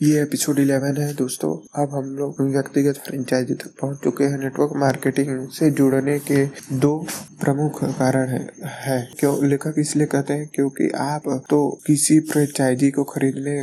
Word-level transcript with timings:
ये 0.00 0.20
episode 0.22 0.58
eleven 0.58 0.96
है 0.96 1.14
दोस्तों। 1.14 1.82
अब 1.82 1.90
हम 1.94 2.14
लोग 2.16 2.40
व्यक्तिगत 2.40 3.00
फ्रेंचाइजी 3.06 3.54
तक 3.54 3.72
पहुँच 3.80 3.98
चुके 4.04 4.24
हैं। 4.24 4.38
नेटवर्क 4.38 4.70
मार्केटिंग 4.76 5.48
से 5.48 5.70
जुड़ने 5.70 6.18
के 6.18 6.44
दो 6.76 6.92
प्रमुख 7.40 7.82
कारण 7.98 8.28
है, 8.28 8.40
है। 8.64 9.08
क्यों? 9.18 9.32
लेखक 9.44 9.74
इसलिए 9.78 10.06
कहते 10.06 10.32
हैं 10.32 10.48
क्योंकि 10.54 10.88
आप 10.98 11.22
तो 11.50 11.58
किसी 11.86 12.18
फ्रेंचाइजी 12.20 12.90
को 12.90 13.04
खरीदने 13.04 13.58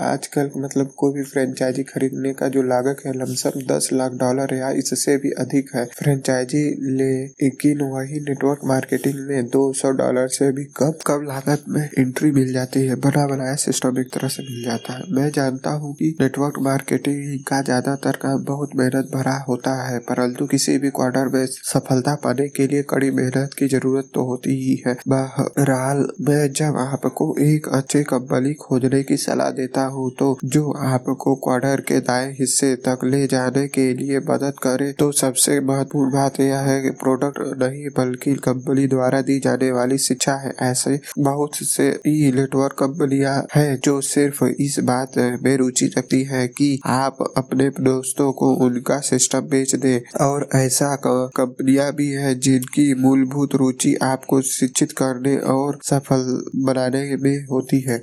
आजकल 0.00 0.50
मतलब 0.56 0.90
कोई 0.96 1.12
भी 1.12 1.22
फ्रेंचाइजी 1.22 1.82
खरीदने 1.82 2.32
का 2.32 2.48
जो 2.48 2.62
लागत 2.62 3.02
है 3.06 3.12
लमसम 3.18 3.60
दस 3.70 3.88
लाख 3.92 4.12
डॉलर 4.12 4.54
या 4.54 4.70
इससे 4.70 5.16
भी 5.16 5.30
अधिक 5.38 5.74
है 5.74 5.84
फ्रेंचाइजी 5.86 6.64
लेकिन 6.92 7.82
वही 7.86 8.20
नेटवर्क 8.20 8.60
मार्केटिंग 8.64 9.26
में 9.28 9.48
दो 9.48 9.72
सौ 9.72 9.90
डॉलर 10.02 10.28
से 10.28 10.52
भी 10.52 10.64
कम 10.76 10.92
कम 11.06 11.24
लागत 11.24 11.64
में 11.68 11.82
एंट्री 11.98 12.30
मिल 12.30 12.52
जाती 12.52 12.86
है 12.86 12.94
बना 12.94 13.26
बनाया 13.26 13.54
सिस्टम 13.64 13.98
एक 13.98 14.12
तरह 14.14 14.28
से 14.28 14.42
मिल 14.42 14.62
जाता 14.64 14.92
है। 14.92 15.02
मैं 15.10 15.30
जानता 15.30 15.77
हूँ 15.78 15.92
कि 15.94 16.14
नेटवर्क 16.20 16.58
मार्केटिंग 16.62 17.38
का 17.48 17.60
ज़्यादातर 17.62 18.16
काम 18.22 18.44
बहुत 18.44 18.70
मेहनत 18.76 19.10
भरा 19.14 19.36
होता 19.48 19.74
है, 19.82 19.98
परंतु 20.00 20.46
किसी 20.48 20.76
भी 20.78 20.90
क्वार्टर 20.90 21.28
में 21.34 21.44
सफलता 21.46 22.14
पाने 22.24 22.48
के 22.50 22.66
लिए 22.66 22.82
कड़ी 22.90 23.10
मेहनत 23.12 23.54
की 23.58 23.68
ज़रूरत 23.68 24.10
तो 24.14 24.24
होती 24.26 24.54
ही 24.56 24.74
है। 24.86 24.96
बहरहाल, 25.08 26.06
मैं 26.22 26.50
जब 26.52 26.76
आपको 26.80 27.34
एक 27.42 27.68
अच्छे 27.74 28.02
कंपनी 28.04 28.54
खोजने 28.60 29.02
की 29.04 29.16
सलाह 29.18 29.50
देता 29.52 29.84
हूँ 29.88 30.10
तो 30.18 30.36
जो 30.46 30.70
आपको 30.86 31.34
क्वार्टर 31.38 31.80
के 31.82 32.00
दाएँ 32.02 32.32
हिस्से 32.38 32.74
तक 32.86 33.04
ले 33.04 33.26
जाने 33.28 33.66
के 33.68 33.92
लिए 33.94 34.18
मदद 34.28 34.54
करे 34.62 34.92
तो 34.98 35.10
सबसे 35.14 35.58
महत्वपूर्ण 35.62 36.12
बात 36.12 36.40
यह 36.40 36.58
है 36.60 36.80
कि 36.82 36.90
प्रोडक्ट 36.98 37.38
नहीं, 37.62 37.88
बल्कि 37.98 38.34
कंपनी 38.44 38.86
द्वारा 38.88 39.20
दी 39.22 39.38
जाने 39.40 39.70
वाली 39.72 39.98
शिक्षा 40.00 40.34
है। 40.36 40.52
ऐसे 40.62 40.98
बहुत 41.20 41.56
से 41.64 41.88
ई 42.08 42.30
नेटवर्क 42.34 42.72
कंपनियाँ 42.78 43.36
हैं, 43.54 43.78
जो 43.78 44.00
सिर्फ़ 44.02 44.44
इस 44.44 44.78
बात 44.84 45.16
में 45.18 45.38
रुचि 45.68 45.86
रखती 45.98 46.22
है 46.24 46.46
कि 46.48 46.68
आप 46.86 47.16
अपने 47.36 47.68
दोस्तों 47.80 48.32
को 48.32 48.54
उनका 48.56 48.98
सिस्टम 48.98 49.40
बेच 49.40 49.74
दे। 49.74 50.02
और 50.20 50.48
ऐसा 50.54 50.96
कंपनियाँ 51.36 51.92
भी 51.94 52.08
है 52.08 52.34
जिनकी 52.38 52.94
मूलभूत 52.94 53.54
रुचि 53.54 53.94
आपको 54.02 54.40
शिक्षित 54.42 54.92
करने 54.92 55.36
और 55.54 55.78
सफल 55.82 56.22
बनाने 56.56 57.16
में 57.16 57.36
होती 57.44 57.80
है। 57.80 57.98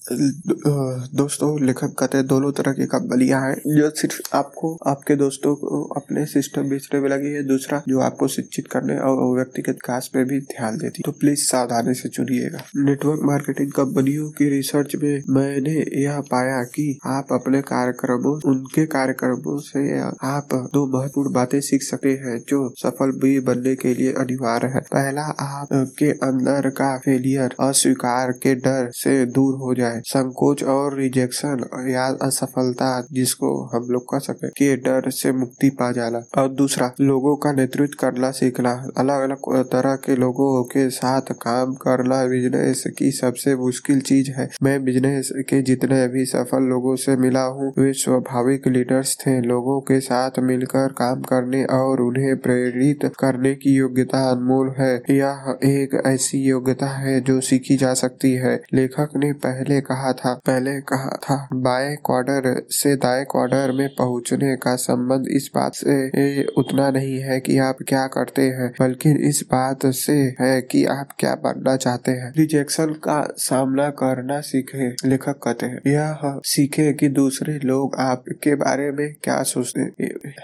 दोस्तों, 1.16 1.50
लेखक 1.66 1.94
कहते 2.00 2.18
हैं, 2.18 2.28
दोनों 2.28 2.52
तरह 2.52 2.72
की 2.72 2.86
कंपनियाँ 2.86 3.42
हैं। 3.42 3.56
जो 3.78 3.90
सिर्फ़ 3.90 4.22
आपको, 4.34 4.76
आपके 4.88 5.16
दोस्तों 5.16 5.56
को 5.56 5.82
अपने 5.98 6.26
सिस्टम 6.26 6.64
बेचने 6.64 7.00
में 7.00 7.10
लगी 7.10 7.34
है, 7.34 7.44
दूसरा 7.44 7.82
जो 7.88 8.00
आपको 8.00 8.28
शिक्षित 8.28 8.68
करने 8.68 8.98
और 8.98 9.36
व्यक्तिगत 9.36 9.70
विकास 9.70 10.10
पे 10.14 10.24
भी 10.24 10.40
ध्यान 10.40 10.78
देती 10.78 11.02
तो 11.06 11.12
प्लीज़ 11.12 11.40
सावधानी 11.40 11.94
से 11.94 12.10
चुनिएगा। 12.10 12.62
नेटवर्क 12.76 13.20
मार्केटिंग 13.24 13.72
कंपनियों 13.72 14.30
की 14.30 14.50
रिसर्च 14.50 14.96
में 15.04 15.22
मैंने 15.30 15.76
यह 16.04 16.20
पाया 16.32 16.64
कि 16.76 17.00
आप 17.06 17.28
अपने 17.32 17.55
कार्यक्रमों, 17.62 18.50
उनके 18.52 18.86
कार्यक्रमों 18.86 19.58
से 19.58 20.00
आप 20.24 20.48
दो 20.54 20.98
महत्वपूर्ण 20.98 21.34
बातें 21.34 21.62
सीख 21.62 21.82
सकते 21.82 22.10
हैं 22.10 22.44
जो 22.50 22.74
सफल 22.78 23.12
भी 23.12 23.40
बनने 23.40 23.76
के 23.76 23.94
लिए 23.94 24.14
अनिवार्य 24.14 24.68
है। 24.68 24.80
पहला 24.80 25.22
आप 25.22 25.68
के 25.74 26.12
अंदर 26.12 26.70
का 26.70 26.98
फेलियर 26.98 27.56
अस्वीकार 27.60 28.32
के 28.32 28.56
डर 28.56 28.90
से 28.94 29.26
दूर 29.26 29.56
हो 29.56 29.74
जाए। 29.74 30.02
संकोच 30.06 30.64
और 30.64 30.98
रिजेक्शन 30.98 31.66
या 31.90 32.06
असफलता 32.22 33.08
जिसको 33.12 33.66
हम 33.66 33.88
लोग 33.90 34.04
कह 34.04 34.20
सके 34.20 34.48
के 34.48 34.76
डर 34.76 35.10
से 35.10 35.32
मुक्ति 35.32 35.70
पा 35.70 35.92
जाना। 35.92 36.42
और 36.42 36.50
दूसरा, 36.50 36.92
लोगों 37.02 37.36
का 37.36 37.52
नेतृत्व 37.52 37.96
करना 38.00 38.32
सीखना। 38.32 38.88
अलग 38.98 39.22
अलग 39.22 39.64
तरह 39.66 39.96
के 39.96 40.16
लोगों 40.16 40.64
के 40.64 40.90
साथ 40.90 41.22
काम 41.22 41.74
करना 41.74 42.26
बिज़नेस 42.26 42.84
की 42.98 43.12
सबसे 43.12 43.56
मुश्किल 43.56 44.02
चीज़ 44.02 44.32
है। 44.32 44.50
मैं 44.64 44.84
बिज़नेस 44.84 45.30
के 45.36 45.62
जितने 45.62 46.08
भी 46.08 46.26
सफल 46.26 46.64
लोगों 46.64 46.96
से 46.96 47.16
मिला 47.16 47.45
हूँ। 47.46 47.74
वे 47.80 47.94
स्वाभाविक 47.94 48.68
लीडर्स 48.68 49.18
थे, 49.20 49.42
लोगों 49.42 49.80
के 49.82 50.00
साथ 50.00 50.32
मिलकर 50.40 50.88
काम 50.88 51.22
करने 51.22 51.64
और 51.66 52.02
उन्हें 52.02 52.38
प्रेरित 52.38 53.12
करने 53.20 53.56
की 53.56 53.76
योग्यता 53.76 54.30
अनमोल 54.32 54.74
है। 54.80 55.02
यह 55.10 55.58
एक 55.64 56.02
ऐसी 56.06 56.38
योग्यता 56.38 56.86
है 56.86 57.22
जो 57.22 57.42
सीखी 57.42 57.78
जा 57.78 57.94
सकती 57.94 58.34
है। 58.34 58.62
लेखक 58.74 59.10
ने 59.18 59.34
पहले 59.34 59.82
कहा 59.82 60.14
था, 60.14 60.34
पहले 60.34 60.82
कहा 60.82 61.20
था, 61.24 61.48
बाएँ 61.54 61.96
क्वार्टर 61.96 62.66
से 62.70 62.96
दाएँ 62.96 63.26
क्वार्टर 63.26 63.72
में 63.72 63.90
पहुँचने 63.90 64.56
का 64.56 64.76
संबंध 64.76 65.26
इस 65.28 65.50
बात 65.56 65.72
से 65.76 66.44
उतना 66.44 66.90
नहीं 66.92 67.20
है 67.20 67.40
कि 67.40 67.58
आप 67.58 67.78
क्या 67.88 68.08
करते 68.08 68.42
हैं, 68.42 68.74
बल्कि 68.80 69.12
इस 69.12 69.44
बात 69.52 69.86
से 69.86 70.36
है 70.42 70.62
कि 70.62 70.86
आप 70.86 71.08
क्या 71.20 71.36
बनना 71.36 71.76
चाहते 71.76 72.12
हैं। 72.12 72.34
रिजेक्शन 72.38 72.86
का 72.86 73.34
सामना 73.38 73.90
करना 73.90 74.42
सीखे, 74.42 74.90
लेखक 75.10 75.40
कहते 75.44 75.66
हैं। 75.66 75.80
यह 75.88 76.40
सीखे 76.46 76.94
कि 76.94 77.08
दूसरे 77.08 77.35
लोग 77.42 77.96
आपके 78.00 78.56
बारे 78.56 78.90
में 78.92 79.14
क्या 79.24 79.42
सोचते 79.46 79.82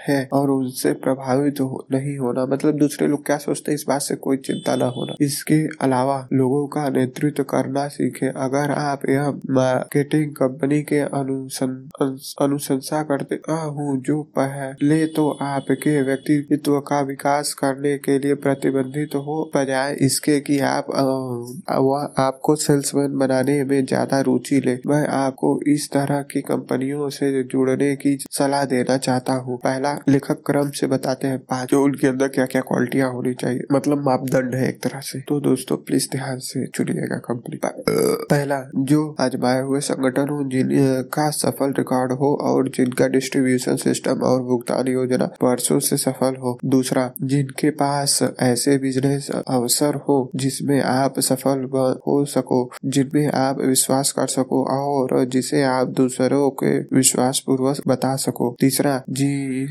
हैं 0.00 0.28
और 0.32 0.50
उनसे 0.50 0.92
प्रभावित 1.02 1.60
हो, 1.60 1.86
नहीं 1.92 2.16
होना? 2.18 2.44
मतलब 2.46 2.78
दूसरे 2.78 3.06
लोग 3.08 3.24
क्या 3.26 3.36
सोचते 3.38 3.70
हैं? 3.70 3.74
इस 3.74 3.84
बात 3.88 4.02
से 4.02 4.14
कोई 4.18 4.36
चिंता 4.38 4.76
न 4.76 4.82
होना। 4.96 5.14
इसके 5.22 5.60
अलावा 5.82 6.18
लोगों 6.32 6.66
का 6.68 6.88
नेतृत्व 6.90 7.42
करना 7.44 7.86
सीखे। 7.88 8.26
अगर 8.38 8.70
आप 8.72 9.08
यह 9.08 9.28
मार्केटिंग 9.50 10.30
कंपनी 10.34 10.80
के 10.82 10.98
अनुशंसा 12.40 13.02
करते 13.02 13.34
हूँ 13.50 13.96
जो 14.02 14.22
पहले 14.38 15.04
तो 15.08 15.28
आपके 15.42 16.00
व्यक्तित्व 16.02 16.78
का 16.82 17.00
विकास 17.02 17.52
करने 17.54 17.96
के 17.98 18.18
लिए 18.18 18.34
प्रतिबंधित 18.42 19.14
हो 19.16 19.50
बजाय 19.56 19.96
इसके 20.02 20.38
कि 20.40 20.58
आप 20.66 20.86
वह 20.90 22.22
आपको 22.22 22.54
सेल्समैन 22.56 23.16
बनाने 23.18 23.62
में 23.64 23.84
ज़्यादा 23.84 24.20
रुचि 24.22 24.60
ले। 24.60 24.74
मैं 24.86 25.06
आपको 25.08 25.48
इस 25.68 25.88
तरह 25.92 26.22
की 26.32 26.40
कंपनियों 26.72 27.08
से 27.10 27.42
जुड़ने 27.42 27.94
की 27.96 28.16
सलाह 28.30 28.64
देना 28.64 28.96
चाहता 28.96 29.32
हूँ। 29.36 29.56
पहला, 29.58 29.92
लेखक 30.08 30.42
क्रम 30.46 30.70
से 30.70 30.86
बताते 30.86 31.28
हैं 31.28 31.38
पाँच 31.50 31.70
जो 31.70 31.82
उनके 31.84 32.06
अंदर 32.06 32.28
क्या 32.28 32.46
क्या 32.46 32.60
क्वालिटियाँ 32.62 33.10
होनी 33.12 33.32
चाहिए। 33.34 33.60
मतलब 33.72 34.04
मापदंड 34.06 34.54
है 34.54 34.68
एक 34.68 34.82
तरह 34.82 35.00
से। 35.02 35.20
तो 35.28 35.40
दोस्तों 35.40 35.76
प्लीज़ 35.78 36.08
ध्यान 36.12 36.38
से 36.40 36.66
चुनिएगा 36.66 37.16
कंपनी 37.26 37.58
पहला, 37.62 38.60
जो 38.76 39.14
आजमाए 39.20 39.60
हुए 39.62 39.80
संगठन 39.82 40.28
हो 40.28 40.42
जिनका 40.50 41.28
सफल 41.32 41.72
रिकॉर्ड 41.78 42.12
हो 42.12 42.34
और 42.42 42.68
जिनका 42.68 43.08
डिस्ट्रीब्यूशन 43.08 43.76
सिस्टम 43.76 44.22
और 44.22 44.42
भुगतान 44.42 44.88
योजना 44.88 45.30
वर्षों 45.42 45.78
से 45.80 45.96
सफल 45.98 46.36
हो। 46.36 46.58
दूसरा, 46.66 47.10
जिनके 47.22 47.70
पास 47.82 48.18
ऐसे 48.42 48.76
बिज़नेस 48.78 49.30
अवसर 49.30 49.94
हो 50.08 50.18
जिसमें 50.36 50.80
आप 50.82 51.20
सफल 51.20 51.68
हो 52.06 52.24
सको, 52.26 52.60
जिनमें 52.86 53.26
आप 53.36 53.60
विश्वास 53.62 54.12
कर 54.12 54.26
सको 54.28 54.64
और 54.72 55.24
जिसे 55.26 55.62
आप 55.64 55.88
दूसरों 55.92 56.50
के 56.64 56.96
विश्वास 56.96 57.42
पूर्वक 57.46 57.76
बता 57.88 58.16
सको। 58.16 58.56
तीसरा, 58.60 59.02
जी 59.10 59.66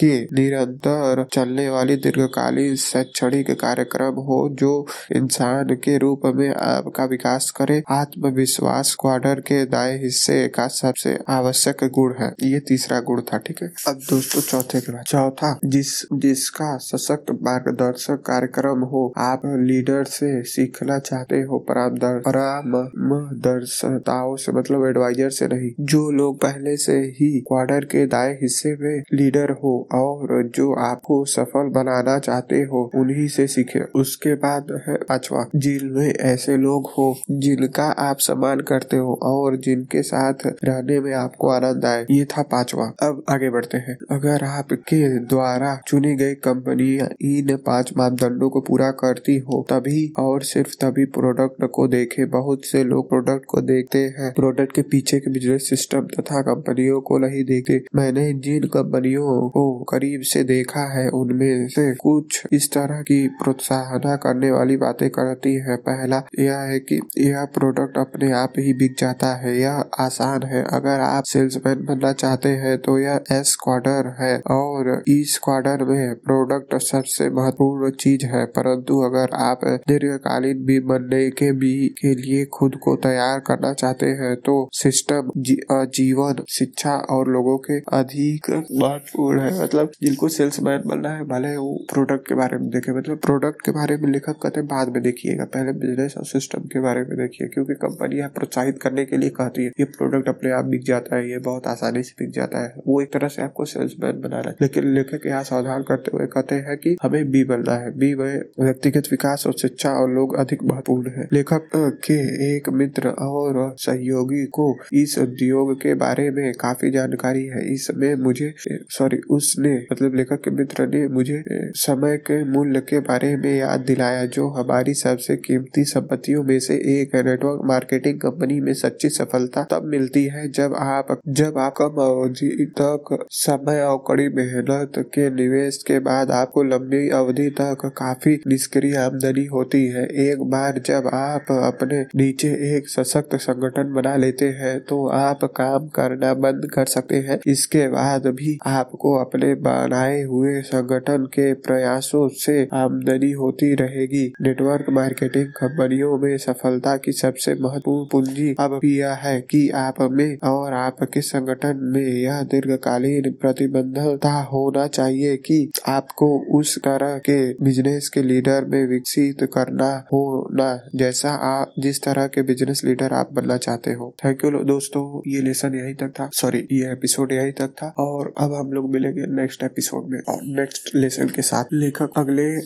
के, 0.00 0.24
निरंतर 0.24 1.26
चलने 1.32 1.68
वाली 1.68 1.96
दीर्घकालीन 1.96 2.76
शैक्षणिक 2.76 3.50
कार्यक्रम 3.50 4.14
हो 4.14 4.48
जो 4.52 4.86
इंसान 5.16 5.74
के 5.74 5.98
रूप 5.98 6.22
में 6.26 6.54
आपका 6.54 7.04
विकास 7.04 7.50
करे। 7.50 7.82
आत्मविश्वास 7.90 8.96
क्वार्टर 9.00 9.40
के 9.40 9.64
दाएँ 9.64 10.02
हिस्से 10.02 10.48
का 10.48 10.66
सबसे 10.66 11.18
आवश्यक 11.28 11.84
गुण 11.84 12.14
है। 12.20 12.34
ये 12.42 12.60
तीसरा 12.60 13.00
गुण 13.00 13.20
था, 13.20 13.38
ठीक 13.38 13.62
है? 13.62 13.72
अब 13.88 14.00
दोस्तों, 14.10 14.40
चौथे 14.40 14.80
के 14.80 14.92
बाद। 14.92 15.02
चौथा, 15.02 15.58
जिस, 15.64 16.06
जिसका 16.12 16.76
सशक्त 16.76 17.30
मार्गदर्शक 17.30 18.10
कार्यक्रम 18.10 18.80
हो, 18.80 19.14
आप 19.18 19.42
लीडर 19.46 20.04
से 20.04 20.42
सीखना 20.42 20.98
चाहते 20.98 21.36
हो 21.36 21.58
परामर्शताओं 21.58 24.36
से 24.36 24.52
मतलब 24.52 24.86
एडवाइजर 24.86 25.30
से 25.30 25.46
नहीं, 25.46 25.70
जो 25.80 26.10
लोग 26.10 26.21
पहले 26.30 26.76
से 26.76 26.92
ही 26.92 27.40
क्वार्टर 27.40 27.84
के 27.84 28.06
दाएँ 28.06 28.34
हिस्से 28.34 28.76
में 28.76 29.02
लीडर 29.12 29.50
हो 29.50 29.88
और 29.92 30.50
जो 30.54 30.74
आपको 30.74 31.24
सफल 31.24 31.68
बनाना 31.68 32.18
चाहते 32.18 32.56
हो, 32.56 32.90
उन्हीं 32.94 33.28
से 33.28 33.46
सीखे। 33.46 33.80
उसके 33.80 34.34
बाद 34.34 34.82
है 34.88 34.96
पांचवा 34.96 35.46
जिनमें 35.56 36.14
ऐसे 36.14 36.56
लोग 36.56 36.90
हो 36.98 37.16
जिनका 37.30 37.84
आप 37.84 38.16
सम्मान 38.18 38.60
करते 38.60 38.96
हो 38.96 39.18
और 39.22 39.56
जिनके 39.56 40.02
साथ 40.02 40.34
रहने 40.46 41.00
में 41.00 41.14
आपको 41.14 41.48
आनंद 41.48 41.84
आए। 41.84 42.06
ये 42.10 42.24
था 42.24 42.42
पांचवा। 42.42 42.92
अब 43.02 43.24
आगे 43.30 43.50
बढ़ते 43.50 43.78
हैं। 43.78 43.96
अगर 44.10 44.44
आपके 44.44 45.18
द्वारा 45.18 45.80
चुनी 45.86 46.14
गई 46.14 46.34
कंपनी 46.34 46.94
इन 47.38 47.56
पाँच 47.56 47.92
मापदंडों 47.96 48.50
को 48.50 48.60
पूरा 48.60 48.90
करती 48.90 49.38
हो, 49.38 49.66
तभी 49.70 50.12
और 50.18 50.42
सिर्फ़ 50.42 50.74
तभी 50.84 51.04
प्रोडक्ट 51.04 51.70
को 51.72 51.88
देखे। 51.88 52.24
बहुत 52.24 52.64
से 52.64 52.84
लोग 52.84 53.08
प्रोडक्ट 53.08 53.44
को 53.48 53.60
देखते 53.60 53.98
हैं। 53.98 54.32
प्रोडक्ट 54.32 54.72
के 54.72 54.82
पीछे 54.82 55.20
के 55.20 55.30
बिज़नेस 55.30 55.70
सिस्टम 55.70 56.08
तथा 56.18 56.40
कंपनियों 56.42 57.00
को 57.00 57.18
नहीं 57.18 57.44
देखते 57.44 57.80
मैंने 57.96 58.32
जिन 58.44 58.64
कंपनियों 58.66 59.48
को 59.50 59.64
करीब 59.84 60.20
से 60.22 60.42
देखा 60.44 60.84
है 60.92 61.08
उनमें 61.10 61.68
से 61.68 61.90
कुछ 61.94 62.42
इस 62.52 62.70
तरह 62.72 63.00
की 63.02 63.26
प्रोत्साहन 63.42 64.16
करने 64.16 64.50
वाली 64.50 64.76
बातें 64.76 65.08
करती 65.10 65.54
है। 65.54 65.76
पहला 65.88 66.22
यह 66.38 66.58
है 66.58 66.78
कि 66.80 67.00
यह 67.18 67.44
प्रोडक्ट 67.54 67.98
अपने 67.98 68.32
आप 68.32 68.52
ही 68.58 68.72
बिक 68.72 68.94
जाता 68.98 69.34
है। 69.36 69.56
यह 69.60 69.84
आसान 70.00 70.42
है। 70.42 70.62
अगर 70.72 71.00
आप 71.00 71.24
सेल्समैन 71.24 71.84
बनना 71.84 72.12
चाहते 72.12 72.48
हैं 72.48 72.76
तो 72.78 72.98
यह 72.98 73.20
एस 73.32 73.56
क्वार्टर 73.64 74.14
है 74.20 74.40
और 74.50 75.02
इस 75.08 75.38
क्वार्टर 75.44 75.84
में 75.84 76.14
प्रोडक्ट 76.14 76.74
सबसे 76.82 77.30
महत्वपूर्ण 77.30 77.90
चीज़ 77.90 78.26
है। 78.26 78.44
परंतु 78.46 79.00
अगर 79.00 79.34
आप 79.34 79.60
दीर्घकालीन 79.88 80.64
भी 80.64 80.78
बनने 80.80 81.28
के 81.30 81.52
भी 81.52 81.72
के 82.00 82.14
लिए 82.14 82.44
खुद 82.44 82.74
को 82.82 82.96
तैयार 82.96 83.38
करना 83.40 83.72
चाहते 83.72 84.06
हैं 84.06 84.34
तो 84.36 84.68
सिस्टम 84.72 85.30
जी, 85.36 85.56
जीवन, 86.02 86.44
शिक्षा 86.48 86.94
और 87.10 87.28
लोगों 87.28 87.56
के 87.58 87.78
अधिक 87.98 88.50
महत्वपूर्ण 88.50 89.40
है। 89.40 89.62
मतलब 89.62 89.90
जिनको 90.02 90.28
सेल्समैन 90.28 90.82
बनना 90.86 91.10
है, 91.10 91.24
भले 91.24 91.56
वो 91.56 91.72
प्रोडक्ट 91.92 92.28
के 92.28 92.34
बारे 92.34 92.58
में 92.58 92.68
देखे 92.68 92.92
मतलब 92.92 93.18
प्रोडक्ट 93.18 93.62
के 93.64 93.72
बारे 93.72 93.96
में 93.96 94.12
लेखक 94.12 94.36
कहते 94.42 94.60
हैं 94.60 94.66
बाद 94.68 94.88
में 94.88 95.02
देखिएगा। 95.02 95.44
पहले 95.44 95.72
बिज़नेस 95.72 96.14
और 96.18 96.24
सिस्टम 96.24 96.60
के 96.62 96.80
बारे 96.80 97.00
में 97.00 97.16
देखिए, 97.18 97.48
क्योंकि 97.48 97.74
कंपनियाँ 97.74 98.28
प्रोत्साहित 98.28 98.78
करने 98.82 99.04
के 99.04 99.16
लिए 99.16 99.30
कहती 99.30 99.64
है 99.64 99.68
ये 99.80 99.84
प्रोडक्ट 99.84 100.28
अपने 100.28 100.50
आप 100.50 100.64
बिक 100.64 100.84
जाता 100.84 101.16
है, 101.16 101.30
ये 101.30 101.38
बहुत 101.38 101.66
आसानी 101.66 102.02
से 102.02 102.24
बिक 102.24 102.34
जाता 102.34 102.64
है। 102.64 102.74
वो 102.88 103.00
एक 103.00 103.12
तरह 103.12 103.28
से 103.28 103.42
आपको 103.42 103.64
सेल्समैन 103.64 104.20
बना 104.20 104.40
रहा 104.40 104.50
है। 104.50 104.56
लेकिन 104.62 104.94
लेखक 104.94 105.26
यहाँ 105.26 105.42
सावधान 105.42 105.82
करते 105.82 106.10
हुए 106.14 106.26
कहते 106.26 106.54
हैं 106.54 106.76
कि 106.76 106.96
हमें 107.02 107.30
बी 107.30 107.44
बनना 107.44 107.74
है। 107.74 107.90
बी 107.98 108.14
में 108.14 108.42
व्यक्तिगत 108.60 109.02
विकास 109.10 109.46
और 109.46 109.52
शिक्षा 109.52 109.90
और 109.90 110.10
लोग 110.10 110.36
अधिक 110.36 110.62
महत्वपूर्ण 110.62 111.10
है। 111.10 111.28
लेखक 111.32 111.70
के 111.76 112.20
एक 112.56 112.68
मित्र 112.68 113.08
और 113.08 113.74
सहयोगी 113.78 114.44
को 114.46 114.78
इस 114.92 115.18
उद्योग 115.18 115.74
के 115.74 115.91
बारे 115.96 116.30
में 116.30 116.52
काफ़ी 116.54 116.90
जानकारी 116.90 117.44
है। 117.46 117.62
इसमें 117.72 118.14
मुझे 118.16 118.52
सॉरी 118.90 119.16
उसने 119.30 119.74
मतलब 119.92 120.14
लेखक 120.14 120.40
के 120.44 120.50
मित्र 120.52 120.86
ने 120.86 121.06
मुझे 121.10 121.42
समय 121.78 122.16
के 122.20 122.42
मूल्य 122.46 122.80
के 122.82 123.00
बारे 123.02 123.34
में 123.36 123.52
याद 123.52 123.80
दिलाया, 123.82 124.24
जो 124.26 124.48
हमारी 124.50 124.94
सबसे 124.94 125.36
कीमती 125.38 125.84
संपत्तियों 125.84 126.42
में 126.44 126.58
से 126.60 126.74
एक 126.92 127.14
है। 127.14 127.22
नेटवर्क 127.22 127.60
मार्केटिंग 127.66 128.18
कंपनी 128.20 128.60
में 128.60 128.72
सच्ची 128.74 129.08
सफलता 129.10 129.62
तब 129.70 129.84
मिलती 129.86 130.24
है 130.26 130.48
जब 130.52 130.74
आप 130.78 131.16
जब 131.30 131.58
आप 131.58 131.74
कम 131.76 132.00
अवधि 132.02 132.66
तक 132.80 133.16
समय 133.32 133.80
और 133.82 134.02
कड़ी 134.08 134.28
मेहनत 134.34 134.98
के 135.14 135.28
निवेश 135.34 135.82
के 135.86 135.98
बाद 136.02 136.30
आपको 136.32 136.62
लंबी 136.64 137.08
अवधि 137.14 137.48
तक 137.60 137.90
काफ़ी 137.96 138.34
निष्क्रिय 138.46 138.96
आमदनी 138.96 139.44
होती 139.46 139.84
है। 139.86 140.04
एक 140.22 140.42
बार 140.50 140.80
जब 140.86 141.10
आप 141.14 141.52
अपने 141.52 142.00
नीचे 142.16 142.48
एक 142.70 142.88
सशक्त 142.88 143.36
संगठन 143.38 143.92
बना 143.94 144.16
लेते 144.16 144.48
हैं 144.56 144.78
तो 144.80 145.06
आप 145.10 145.44
काम 145.56 145.81
करना 145.88 146.34
बंद 146.34 146.70
कर 146.74 146.86
सकते 146.86 147.16
हैं। 147.16 147.40
इसके 147.46 147.88
बाद 147.88 148.26
भी 148.26 148.58
आपको 148.66 149.14
अपने 149.14 149.54
बनाए 149.54 150.22
हुए 150.22 150.60
संगठन 150.60 151.24
के 151.26 151.52
प्रयासों 151.54 152.28
से 152.28 152.68
आमदनी 152.72 153.30
होती 153.32 153.74
रहेगी। 153.74 154.32
नेटवर्क 154.40 154.86
मार्केटिंग 154.90 155.46
कंपनियों 155.46 156.18
में 156.18 156.38
सफलता 156.38 156.96
की 156.96 157.12
सबसे 157.12 157.54
महत्वपूर्ण 157.54 158.06
पूंजी 158.12 158.54
अब 158.60 158.80
यह 158.84 159.12
है 159.12 159.40
कि 159.40 159.68
आप 159.70 159.94
में 160.00 160.38
और 160.44 160.72
आपके 160.72 161.20
संगठन 161.20 161.80
में 161.82 162.06
यह 162.06 162.42
दीर्घकालीन 162.42 163.32
प्रतिबद्धता 163.40 164.32
होना 164.32 164.86
चाहिए 164.86 165.36
कि 165.36 165.70
आपको 165.88 166.58
उस 166.60 166.78
तरह 166.78 167.18
के 167.18 167.52
बिज़नेस 167.52 168.08
के 168.08 168.22
लीडर 168.22 168.64
में 168.64 168.86
विकसित 168.86 169.48
करना 169.54 170.04
हो 170.12 170.22
होना 170.32 170.80
जैसा 170.94 171.30
आप, 171.30 171.72
जिस 171.78 172.02
तरह 172.02 172.26
के 172.26 172.42
बिज़नेस 172.42 172.82
लीडर 172.84 173.12
आप 173.12 173.32
बनना 173.32 173.56
चाहते 173.56 173.92
हो। 173.92 174.14
थैंक 174.24 174.44
यू 174.44 174.50
दोस्तों। 174.50 175.22
ये 175.26 175.42
लेसन 175.42 175.71
यही 175.74 175.94
तक 175.94 176.08
था। 176.08 176.30
सॉरी 176.32 176.68
ये 176.72 176.92
एपिसोड 176.92 177.32
यही 177.32 177.52
तक 177.52 177.68
था। 177.68 177.94
और 177.98 178.34
अब 178.38 178.54
हम 178.54 178.72
लोग 178.72 178.92
मिलेंगे 178.92 179.26
नेक्स्ट 179.26 179.62
एपिसोड 179.62 180.08
में। 180.08 180.20
और 180.28 180.38
नेक्स्ट 180.42 180.94
लेसन 180.94 181.28
के 181.28 181.42
साथ 181.42 181.64
लेखक 181.72 182.10
अगले 182.16 182.56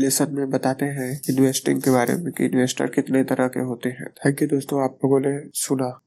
लेसन 0.00 0.26
में 0.30 0.50
बताते 0.50 0.84
हैं 0.84 1.20
इन्वेस्टिंग 1.30 1.82
के 1.82 1.90
बारे 1.90 2.14
में 2.14 2.32
कि 2.32 2.44
इन्वेस्टर 2.44 2.86
कितने 2.86 3.24
तरह 3.24 3.46
के 3.48 3.60
होते 3.60 3.88
हैं। 3.88 4.06
थैंक 4.26 4.42
यू 4.42 4.48
दोस्तों, 4.48 4.84
आप 4.84 4.98
लोगों 5.04 5.20
ने 5.20 5.40
सुना। 5.54 6.00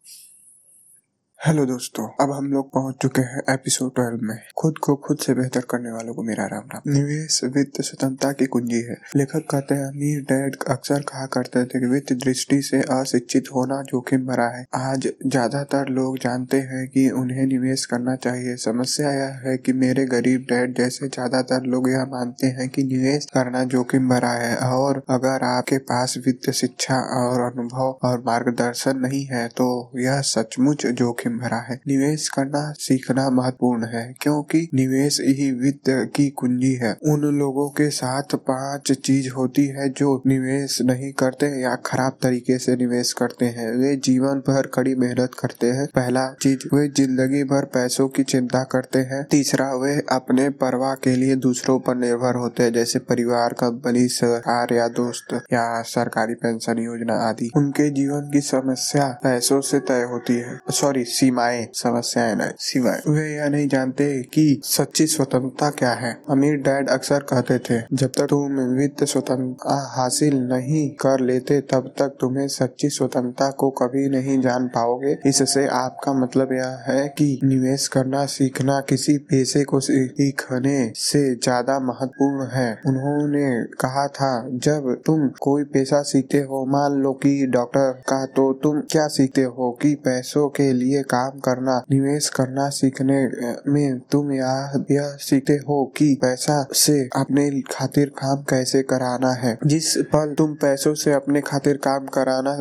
हेलो 1.39 1.65
दोस्तों, 1.65 2.03
अब 2.21 2.31
हम 2.31 2.45
लोग 2.51 2.69
पहुँच 2.73 2.95
चुके 3.01 3.21
हैं 3.21 3.41
एपिसोड 3.49 3.93
ट्वेल्व 3.95 4.19
में। 4.21 4.37
खुद 4.57 4.77
को 4.77 4.93
खुद 5.05 5.17
से 5.17 5.33
बेहतर 5.33 5.65
करने 5.69 5.91
वालों 5.91 6.13
को 6.13 6.23
मेरा 6.23 6.45
राम 6.45 6.69
राम। 6.69 6.91
निवेश 6.93 7.39
वित्त 7.55 7.81
स्वतंत्रता 7.81 8.31
की 8.31 8.45
कुंजी 8.45 8.79
है। 8.81 8.95
लेखक 9.15 9.45
कहते 9.51 9.75
हैं, 9.75 9.85
अमीर 9.85 10.21
डैड 10.21 10.55
अक्सर 10.67 11.01
कहा 11.01 11.25
करते 11.33 11.63
थे 11.65 11.79
कि 11.79 11.85
वित्त 11.85 12.13
दृष्टि 12.23 12.61
से 12.61 12.81
अशिक्षित 12.91 13.51
होना 13.55 13.81
जोखिम 13.83 14.25
भरा 14.27 14.47
है। 14.47 14.65
आज 14.77 15.07
ज़्यादातर 15.25 15.89
लोग 15.89 16.17
जानते 16.19 16.57
हैं 16.71 16.87
कि 16.87 17.09
उन्हें 17.13 17.45
निवेश 17.45 17.85
करना 17.85 18.15
चाहिए। 18.17 18.55
समस्या 18.65 19.11
यह 19.11 19.39
है 19.43 19.55
कि 19.57 19.73
मेरे 19.75 20.05
गरीब 20.07 20.47
डैड 20.49 20.75
जैसे 20.77 21.07
ज़्यादातर 21.09 21.67
लोग 21.67 21.89
यह 21.89 22.05
मानते 22.11 22.47
हैं 22.57 22.67
कि 22.69 22.83
निवेश 22.85 23.27
करना 23.33 23.63
जोखिम 23.75 24.09
भरा 24.09 24.31
है। 24.31 24.55
और 24.71 25.03
अगर 25.09 25.45
आपके 25.45 25.77
पास 25.85 26.17
वित्त, 26.25 26.49
शिक्षा 26.53 26.99
और 27.19 27.41
अनुभव 27.43 27.97
और 28.03 28.23
मार्गदर्शन 28.25 28.99
नहीं 28.99 29.23
है 29.27 29.47
तो 29.53 29.69
यह 29.99 30.21
सचमुच 30.25 30.87
जोखिम 30.87 31.24
भरा 31.29 31.57
है। 31.57 31.79
निवेश 31.87 32.27
करना 32.29 32.73
सीखना 32.79 33.29
महत्वपूर्ण 33.29 33.85
है, 33.85 34.15
क्योंकि 34.21 34.69
निवेश 34.73 35.19
ही 35.21 35.51
वित्त 35.51 35.83
की 36.15 36.29
कुंजी 36.29 36.73
है। 36.73 36.97
उन 37.03 37.21
लोगों 37.21 37.69
के 37.69 37.89
साथ 37.89 38.35
पाँच 38.35 38.91
चीज़ 38.91 39.29
होती 39.29 39.65
है 39.65 39.89
जो 39.89 40.21
निवेश 40.27 40.81
नहीं 40.81 41.11
करते 41.13 41.61
या 41.61 41.75
खराब 41.75 42.17
तरीके 42.23 42.57
से 42.57 42.75
निवेश 42.75 43.13
करते 43.13 43.45
हैं। 43.45 43.71
वे 43.71 43.95
जीवन 43.95 44.39
भर 44.39 44.67
कड़ी 44.67 44.95
मेहनत 44.95 45.31
करते 45.39 45.67
हैं। 45.67 45.87
पहला 45.87 46.35
चीज़, 46.41 46.75
वे 46.75 46.87
ज़िंदगी 46.87 47.43
भर 47.43 47.65
पैसों 47.65 48.07
की 48.07 48.23
चिंता 48.23 48.63
करते 48.63 48.99
हैं। 48.99 49.23
तीसरा, 49.31 49.73
वे 49.75 50.03
अपने 50.11 50.49
परवाह 50.49 50.93
के 50.93 51.15
लिए 51.15 51.35
दूसरों 51.35 51.79
पर 51.79 51.95
निर्भर 51.95 52.35
होते 52.35 52.63
हैं, 52.63 52.73
जैसे 52.73 52.99
परिवार, 52.99 53.53
कंपनी, 53.53 54.07
सरकार 54.07 54.73
या 54.73 54.87
दोस्त, 54.87 55.33
या 55.33 55.81
सरकारी 55.81 56.33
पेंशन 56.33 56.79
योजना 56.79 57.13
आदि। 57.29 57.51
उनके 57.57 57.89
जीवन 57.89 58.29
की 58.33 58.41
समस्या 58.41 59.19
पैसों 59.23 59.61
से 59.61 59.79
तय 59.79 60.01
होती 60.01 60.33
है। 60.33 60.59
सॉरी 60.71 61.03
सीमाएँ, 61.15 61.67
समस्याएँ 61.73 62.35
नहीं 62.35 62.51
सीमाएँ 62.59 63.01
वे 63.07 63.25
यह 63.35 63.49
नहीं 63.49 63.67
जानते 63.67 64.05
कि 64.33 64.61
सच्ची 64.65 65.05
स्वतंत्रता 65.07 65.69
क्या 65.69 65.91
है। 65.93 66.11
अमीर 66.29 66.55
डैड 66.61 66.89
अक्सर 66.89 67.19
कहते 67.23 67.57
थे, 67.59 67.79
जब 67.93 68.11
तक 68.17 68.27
तुम 68.29 68.59
वित्त 68.77 69.03
स्वतंत्रता 69.03 69.75
हासिल 69.95 70.35
नहीं 70.43 70.89
कर 70.95 71.19
लेते, 71.19 71.59
तब 71.61 71.93
तक 71.99 72.17
तुम्हें 72.21 72.47
सच्ची 72.47 72.89
स्वतंत्रता 72.89 73.49
को 73.51 73.69
कभी 73.79 74.07
नहीं 74.09 74.39
जान 74.41 74.67
पाओगे। 74.67 75.15
इससे 75.25 75.65
आपका 75.67 76.13
मतलब 76.13 76.53
यह 76.53 76.83
है 76.87 77.07
कि 77.07 77.27
निवेश 77.43 77.87
करना, 77.87 78.25
सीखना, 78.25 78.79
किसी 78.89 79.17
पैसे 79.29 79.63
को 79.63 79.79
सीखने 79.79 80.77
से 80.95 81.23
ज़्यादा 81.35 81.79
महत्वपूर्ण 81.79 82.47
है। 82.51 82.69
उन्होंने 82.87 83.45
कहा 83.81 84.07
था, 84.07 84.31
जब 84.49 84.93
तुम 85.05 85.27
कोई 85.41 85.63
पैसा 85.73 86.01
सीखते 86.03 86.37
हो, 86.41 86.65
मान 86.65 87.01
लो 87.01 87.13
कि 87.13 87.45
डॉक्टर 87.47 87.91
का 88.09 88.25
तो 88.35 88.51
तुम 88.63 88.79
क्या 88.91 89.07
सीखते 89.07 89.43
हो 89.43 89.71
कि 89.81 89.93
पैसों 90.05 90.47
के 90.49 90.71
लिए 90.73 91.03
काम 91.05 91.39
करना 91.39 91.77
निवेश 91.91 92.29
करना 92.29 92.67
सीखने 92.71 93.19
में 93.67 93.99
तुम 94.11 94.31
यह 94.31 94.83
यह 94.91 95.15
सीखते 95.21 95.53
हो 95.59 95.83
कि 95.97 96.13
पैसा 96.21 96.55
से 96.75 96.99
अपने 97.15 97.49
खातिर 97.71 98.09
काम 98.17 98.41
कैसे 98.49 98.81
कराना 98.85 99.31
है। 99.35 99.57
जिस 99.65 99.95
पल 100.13 100.33
तुम 100.37 100.53
पैसों 100.61 100.93
से 100.95 101.13
अपने 101.13 101.41
खातिर 101.41 101.77
काम 101.83 102.05
कराना 102.13 102.57